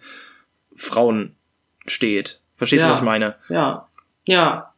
Frauen 0.76 1.36
steht. 1.86 2.40
Verstehst 2.56 2.82
ja, 2.82 2.88
du, 2.88 2.94
was 2.94 3.00
ich 3.00 3.06
meine? 3.06 3.36
Ja, 3.50 3.88
ja. 4.26 4.74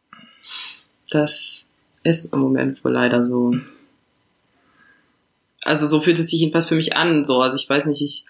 Das 1.10 1.66
ist 2.02 2.32
im 2.32 2.40
Moment 2.40 2.84
wohl 2.84 2.92
leider 2.92 3.24
so. 3.24 3.54
Also 5.64 5.86
so 5.86 6.00
fühlt 6.00 6.18
es 6.18 6.28
sich 6.28 6.40
jedenfalls 6.40 6.66
für 6.66 6.74
mich 6.74 6.96
an. 6.96 7.24
So, 7.24 7.40
also 7.40 7.56
ich 7.56 7.68
weiß 7.68 7.86
nicht, 7.86 8.02
ich, 8.02 8.24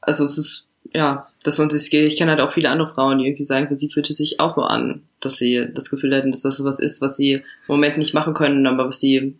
also 0.00 0.24
es 0.24 0.38
ist, 0.38 0.70
ja, 0.92 1.28
das 1.42 1.58
und 1.60 1.72
ich, 1.72 1.92
ich 1.92 2.16
kenne 2.16 2.30
halt 2.32 2.40
auch 2.40 2.52
viele 2.52 2.70
andere 2.70 2.92
Frauen, 2.94 3.18
die 3.18 3.26
irgendwie 3.26 3.44
sagen, 3.44 3.68
für 3.68 3.76
sie 3.76 3.90
fühlt 3.92 4.08
es 4.10 4.16
sich 4.16 4.40
auch 4.40 4.50
so 4.50 4.62
an, 4.62 5.02
dass 5.20 5.36
sie 5.36 5.68
das 5.74 5.90
Gefühl 5.90 6.14
hätten, 6.14 6.30
dass 6.30 6.42
das 6.42 6.64
was 6.64 6.80
ist, 6.80 7.00
was 7.02 7.16
sie 7.16 7.32
im 7.32 7.42
Moment 7.66 7.98
nicht 7.98 8.14
machen 8.14 8.34
können, 8.34 8.66
aber 8.66 8.88
was 8.88 9.00
sie 9.00 9.38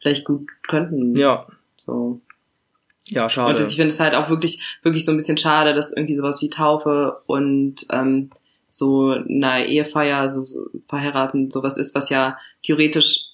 vielleicht 0.00 0.24
gut 0.24 0.48
könnten. 0.66 1.14
Ja. 1.16 1.46
So. 1.76 2.20
Ja, 3.06 3.28
schade. 3.28 3.50
Und 3.50 3.60
ich 3.60 3.76
finde 3.76 3.88
es 3.88 4.00
halt 4.00 4.14
auch 4.14 4.30
wirklich, 4.30 4.78
wirklich 4.82 5.04
so 5.04 5.12
ein 5.12 5.16
bisschen 5.16 5.36
schade, 5.36 5.74
dass 5.74 5.92
irgendwie 5.92 6.14
sowas 6.14 6.40
wie 6.42 6.50
Taufe 6.50 7.20
und 7.26 7.86
ähm, 7.90 8.30
so 8.68 9.10
eine 9.10 9.66
Ehefeier, 9.66 10.28
so, 10.28 10.44
so 10.44 10.68
verheiraten, 10.88 11.50
sowas 11.50 11.76
ist, 11.76 11.94
was 11.94 12.08
ja 12.08 12.38
theoretisch 12.62 13.29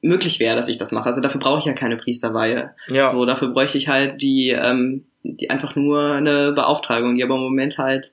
möglich 0.00 0.40
wäre, 0.40 0.56
dass 0.56 0.68
ich 0.68 0.76
das 0.76 0.92
mache. 0.92 1.08
Also 1.08 1.20
dafür 1.20 1.40
brauche 1.40 1.58
ich 1.58 1.64
ja 1.64 1.72
keine 1.72 1.96
Priesterweihe. 1.96 2.74
Ja. 2.88 3.10
So, 3.10 3.24
dafür 3.24 3.48
bräuchte 3.48 3.78
ich 3.78 3.88
halt 3.88 4.22
die, 4.22 4.50
ähm, 4.50 5.06
die 5.22 5.50
einfach 5.50 5.74
nur 5.74 6.12
eine 6.12 6.52
Beauftragung, 6.52 7.16
die 7.16 7.24
aber 7.24 7.34
im 7.34 7.42
Moment 7.42 7.78
halt 7.78 8.12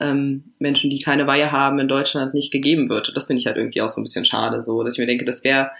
ähm, 0.00 0.52
Menschen, 0.58 0.90
die 0.90 0.98
keine 0.98 1.26
Weihe 1.26 1.52
haben, 1.52 1.78
in 1.78 1.88
Deutschland 1.88 2.34
nicht 2.34 2.52
gegeben 2.52 2.88
wird. 2.88 3.16
Das 3.16 3.26
finde 3.26 3.40
ich 3.40 3.46
halt 3.46 3.56
irgendwie 3.56 3.82
auch 3.82 3.88
so 3.88 4.00
ein 4.00 4.04
bisschen 4.04 4.24
schade, 4.24 4.62
so, 4.62 4.82
dass 4.82 4.94
ich 4.94 5.00
mir 5.00 5.06
denke, 5.06 5.24
das 5.24 5.44
wäre 5.44 5.70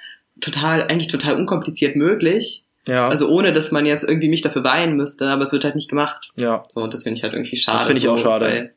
total, 0.40 0.82
eigentlich 0.82 1.08
total 1.08 1.34
unkompliziert 1.34 1.96
möglich. 1.96 2.64
Ja. 2.86 3.08
Also 3.08 3.28
ohne, 3.28 3.52
dass 3.52 3.72
man 3.72 3.84
jetzt 3.84 4.04
irgendwie 4.04 4.28
mich 4.28 4.42
dafür 4.42 4.62
weihen 4.62 4.96
müsste, 4.96 5.28
aber 5.28 5.42
es 5.42 5.52
wird 5.52 5.64
halt 5.64 5.74
nicht 5.74 5.88
gemacht. 5.90 6.30
Ja. 6.36 6.64
So, 6.68 6.82
und 6.82 6.94
das 6.94 7.02
finde 7.02 7.18
ich 7.18 7.24
halt 7.24 7.32
irgendwie 7.32 7.56
schade. 7.56 7.78
Das 7.78 7.86
finde 7.86 7.98
ich 7.98 8.04
so, 8.04 8.12
auch 8.12 8.18
schade. 8.18 8.46
Weil, 8.46 8.74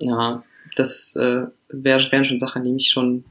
ja, 0.00 0.42
das 0.74 1.14
äh, 1.16 1.42
wär, 1.68 2.12
wären 2.12 2.24
schon 2.24 2.38
Sachen, 2.38 2.64
die 2.64 2.72
mich 2.72 2.90
schon 2.90 3.24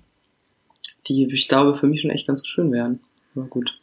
die 1.10 1.28
ich 1.34 1.48
glaube 1.48 1.78
für 1.78 1.88
mich 1.88 2.02
schon 2.02 2.12
echt 2.12 2.28
ganz 2.28 2.48
schön 2.48 2.72
wären. 2.72 3.00
Aber 3.36 3.46
gut. 3.46 3.80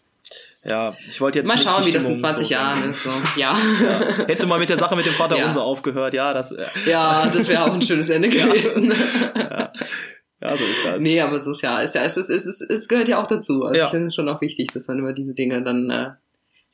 Ja, 0.65 0.97
ich 1.09 1.21
wollte 1.21 1.39
jetzt 1.39 1.47
mal 1.47 1.59
schauen, 1.59 1.87
wie 1.87 1.93
das 1.93 2.09
in 2.09 2.17
20 2.17 2.49
so 2.49 2.55
Jahren 2.55 2.91
ist. 2.91 3.05
So. 3.05 3.11
Ja. 3.37 3.57
ja. 3.81 4.17
Hättest 4.27 4.43
du 4.43 4.47
mal 4.49 4.59
mit 4.59 4.69
der 4.69 4.79
Sache 4.79 4.97
mit 4.97 5.07
dem 5.07 5.13
Vater 5.13 5.37
ja. 5.39 5.47
unser 5.47 5.63
aufgehört, 5.63 6.15
ja, 6.15 6.35
das. 6.35 6.51
Äh. 6.51 6.67
Ja, 6.87 7.31
das 7.33 7.49
wäre 7.49 7.65
auch 7.65 7.75
ein 7.75 7.83
schönes 7.83 8.09
Ende 8.11 8.29
gewesen. 8.31 8.93
ja. 9.37 9.73
ja, 10.41 10.57
so 10.57 10.65
ist 10.65 10.87
das. 10.87 11.01
Nee, 11.01 11.21
aber 11.21 11.37
es 11.37 11.47
ist 11.47 11.63
ja, 11.63 11.81
es, 11.81 11.95
es, 11.95 12.17
es, 12.17 12.47
es, 12.47 12.61
es 12.61 12.89
gehört 12.89 13.09
ja 13.09 13.23
auch 13.23 13.29
dazu. 13.29 13.63
Also 13.63 13.81
ich 13.81 13.91
finde 13.91 14.07
es 14.07 14.15
schon 14.15 14.29
auch 14.29 14.41
wichtig, 14.41 14.73
dass 14.73 14.89
man 14.89 14.99
über 14.99 15.13
diese 15.13 15.35
Dinge 15.35 15.63
dann 15.63 15.91
äh, 15.91 16.11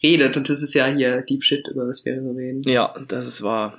redet. 0.03 0.39
Und 0.39 0.49
das 0.49 0.63
ist 0.63 0.73
ja 0.73 0.87
hier 0.87 1.21
Deep 1.21 1.45
Shit, 1.45 1.69
über 1.69 1.87
was 1.87 2.07
wir 2.07 2.23
so 2.23 2.31
reden. 2.31 2.63
Ja, 2.63 2.95
das 3.09 3.27
ist 3.27 3.43
wahr. 3.43 3.79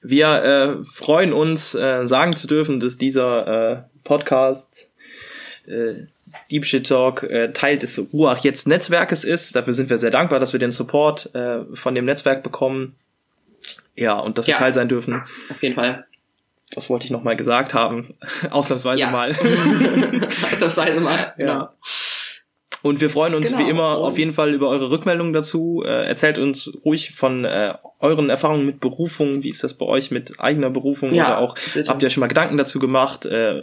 Wir 0.00 0.28
äh, 0.28 0.84
freuen 0.84 1.32
uns, 1.32 1.74
äh, 1.74 2.06
sagen 2.06 2.36
zu 2.36 2.46
dürfen, 2.46 2.78
dass 2.78 2.98
dieser 2.98 3.46
äh, 3.72 3.82
Podcast 4.04 4.91
äh, 5.66 6.06
Deep 6.50 6.64
Shit 6.64 6.86
Talk 6.86 7.24
äh, 7.24 7.52
Teil 7.52 7.78
des 7.78 8.00
Ruach 8.12 8.38
jetzt 8.38 8.66
Netzwerkes 8.66 9.24
ist. 9.24 9.54
Dafür 9.54 9.74
sind 9.74 9.90
wir 9.90 9.98
sehr 9.98 10.10
dankbar, 10.10 10.40
dass 10.40 10.52
wir 10.52 10.60
den 10.60 10.70
Support 10.70 11.34
äh, 11.34 11.64
von 11.74 11.94
dem 11.94 12.04
Netzwerk 12.04 12.42
bekommen. 12.42 12.96
Ja, 13.94 14.18
und 14.18 14.38
dass 14.38 14.46
wir 14.46 14.52
ja, 14.52 14.58
Teil 14.58 14.74
sein 14.74 14.88
dürfen. 14.88 15.22
Auf 15.50 15.62
jeden 15.62 15.74
Fall. 15.74 16.06
Das 16.74 16.88
wollte 16.88 17.04
ich 17.04 17.10
nochmal 17.10 17.36
gesagt 17.36 17.74
haben. 17.74 18.14
Ausnahmsweise 18.50 19.00
ja. 19.00 19.10
mal. 19.10 19.30
Ausnahmsweise 20.52 21.00
mal. 21.00 21.18
Ja. 21.18 21.32
Genau. 21.36 21.68
Und 22.82 23.00
wir 23.00 23.10
freuen 23.10 23.34
uns 23.34 23.52
genau. 23.52 23.64
wie 23.64 23.70
immer 23.70 23.98
auf 23.98 24.18
jeden 24.18 24.32
Fall 24.32 24.52
über 24.52 24.68
eure 24.68 24.90
Rückmeldungen 24.90 25.32
dazu. 25.32 25.82
Äh, 25.86 26.06
erzählt 26.06 26.38
uns 26.38 26.78
ruhig 26.84 27.12
von 27.12 27.44
äh, 27.44 27.74
euren 28.00 28.28
Erfahrungen 28.28 28.66
mit 28.66 28.80
Berufung. 28.80 29.44
Wie 29.44 29.48
ist 29.48 29.62
das 29.62 29.74
bei 29.74 29.86
euch 29.86 30.10
mit 30.10 30.40
eigener 30.40 30.68
Berufung? 30.68 31.14
Ja, 31.14 31.26
Oder 31.26 31.38
auch, 31.38 31.56
bitte. 31.74 31.88
habt 31.88 32.02
ihr 32.02 32.10
schon 32.10 32.20
mal 32.20 32.26
Gedanken 32.26 32.56
dazu 32.56 32.80
gemacht? 32.80 33.24
Äh, 33.24 33.62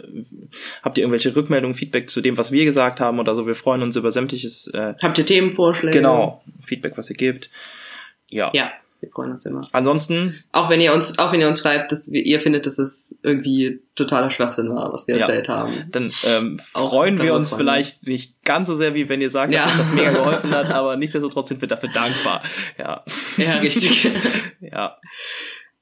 habt 0.82 0.96
ihr 0.96 1.02
irgendwelche 1.02 1.36
Rückmeldungen, 1.36 1.74
Feedback 1.74 2.08
zu 2.08 2.22
dem, 2.22 2.38
was 2.38 2.50
wir 2.50 2.64
gesagt 2.64 3.00
haben 3.00 3.18
oder 3.18 3.34
so? 3.34 3.46
Wir 3.46 3.54
freuen 3.54 3.82
uns 3.82 3.94
über 3.96 4.10
sämtliches. 4.10 4.68
Äh, 4.68 4.94
habt 5.02 5.18
ihr 5.18 5.26
Themenvorschläge? 5.26 5.98
Genau, 5.98 6.42
Feedback, 6.64 6.96
was 6.96 7.10
ihr 7.10 7.16
gebt. 7.16 7.50
Ja. 8.28 8.50
Ja. 8.54 8.72
Wir 9.00 9.08
freuen 9.08 9.32
uns 9.32 9.46
immer. 9.46 9.62
Ansonsten. 9.72 10.34
Auch 10.52 10.68
wenn 10.68 10.80
ihr 10.80 10.92
uns, 10.92 11.18
auch 11.18 11.32
wenn 11.32 11.40
ihr 11.40 11.48
uns 11.48 11.60
schreibt, 11.60 11.90
dass 11.90 12.12
wir, 12.12 12.24
ihr 12.24 12.40
findet, 12.40 12.66
dass 12.66 12.78
es 12.78 13.18
irgendwie 13.22 13.80
totaler 13.94 14.30
Schwachsinn 14.30 14.68
war, 14.74 14.92
was 14.92 15.06
wir 15.06 15.16
ja, 15.16 15.22
erzählt 15.22 15.48
haben. 15.48 15.86
Dann 15.90 16.12
ähm, 16.24 16.60
freuen 16.72 17.20
wir 17.20 17.34
uns 17.34 17.54
vielleicht 17.54 18.06
nicht 18.06 18.44
ganz 18.44 18.68
so 18.68 18.74
sehr, 18.74 18.94
wie 18.94 19.08
wenn 19.08 19.20
ihr 19.20 19.30
sagt, 19.30 19.54
ja. 19.54 19.62
dass 19.62 19.72
euch 19.72 19.78
das 19.78 19.92
mega 19.92 20.10
geholfen 20.12 20.54
hat, 20.54 20.70
aber 20.72 20.96
nichtsdestotrotz 20.96 21.48
sind 21.48 21.60
wir 21.62 21.68
dafür 21.68 21.88
dankbar. 21.88 22.42
Ja. 22.78 23.04
Ja, 23.38 23.56
richtig. 23.58 24.10
ja. 24.60 24.96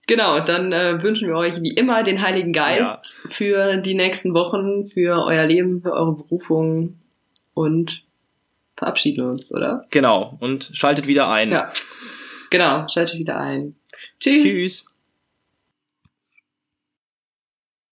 Genau, 0.06 0.40
dann 0.40 0.72
äh, 0.72 1.02
wünschen 1.02 1.28
wir 1.28 1.34
euch 1.34 1.60
wie 1.60 1.74
immer 1.74 2.02
den 2.02 2.22
Heiligen 2.22 2.52
Geist 2.52 3.20
ja. 3.24 3.30
für 3.30 3.76
die 3.76 3.94
nächsten 3.94 4.32
Wochen, 4.32 4.88
für 4.88 5.22
euer 5.24 5.44
Leben, 5.44 5.82
für 5.82 5.92
eure 5.92 6.14
Berufung 6.14 6.98
und 7.52 8.04
verabschieden 8.76 9.28
uns, 9.28 9.52
oder? 9.52 9.82
Genau, 9.90 10.38
und 10.40 10.70
schaltet 10.72 11.08
wieder 11.08 11.28
ein. 11.28 11.52
Ja. 11.52 11.70
Genau, 12.50 12.86
schaltet 12.88 13.18
wieder 13.18 13.38
ein. 13.38 13.76
Tschüss. 14.20 14.42
Tschüss. 14.44 14.87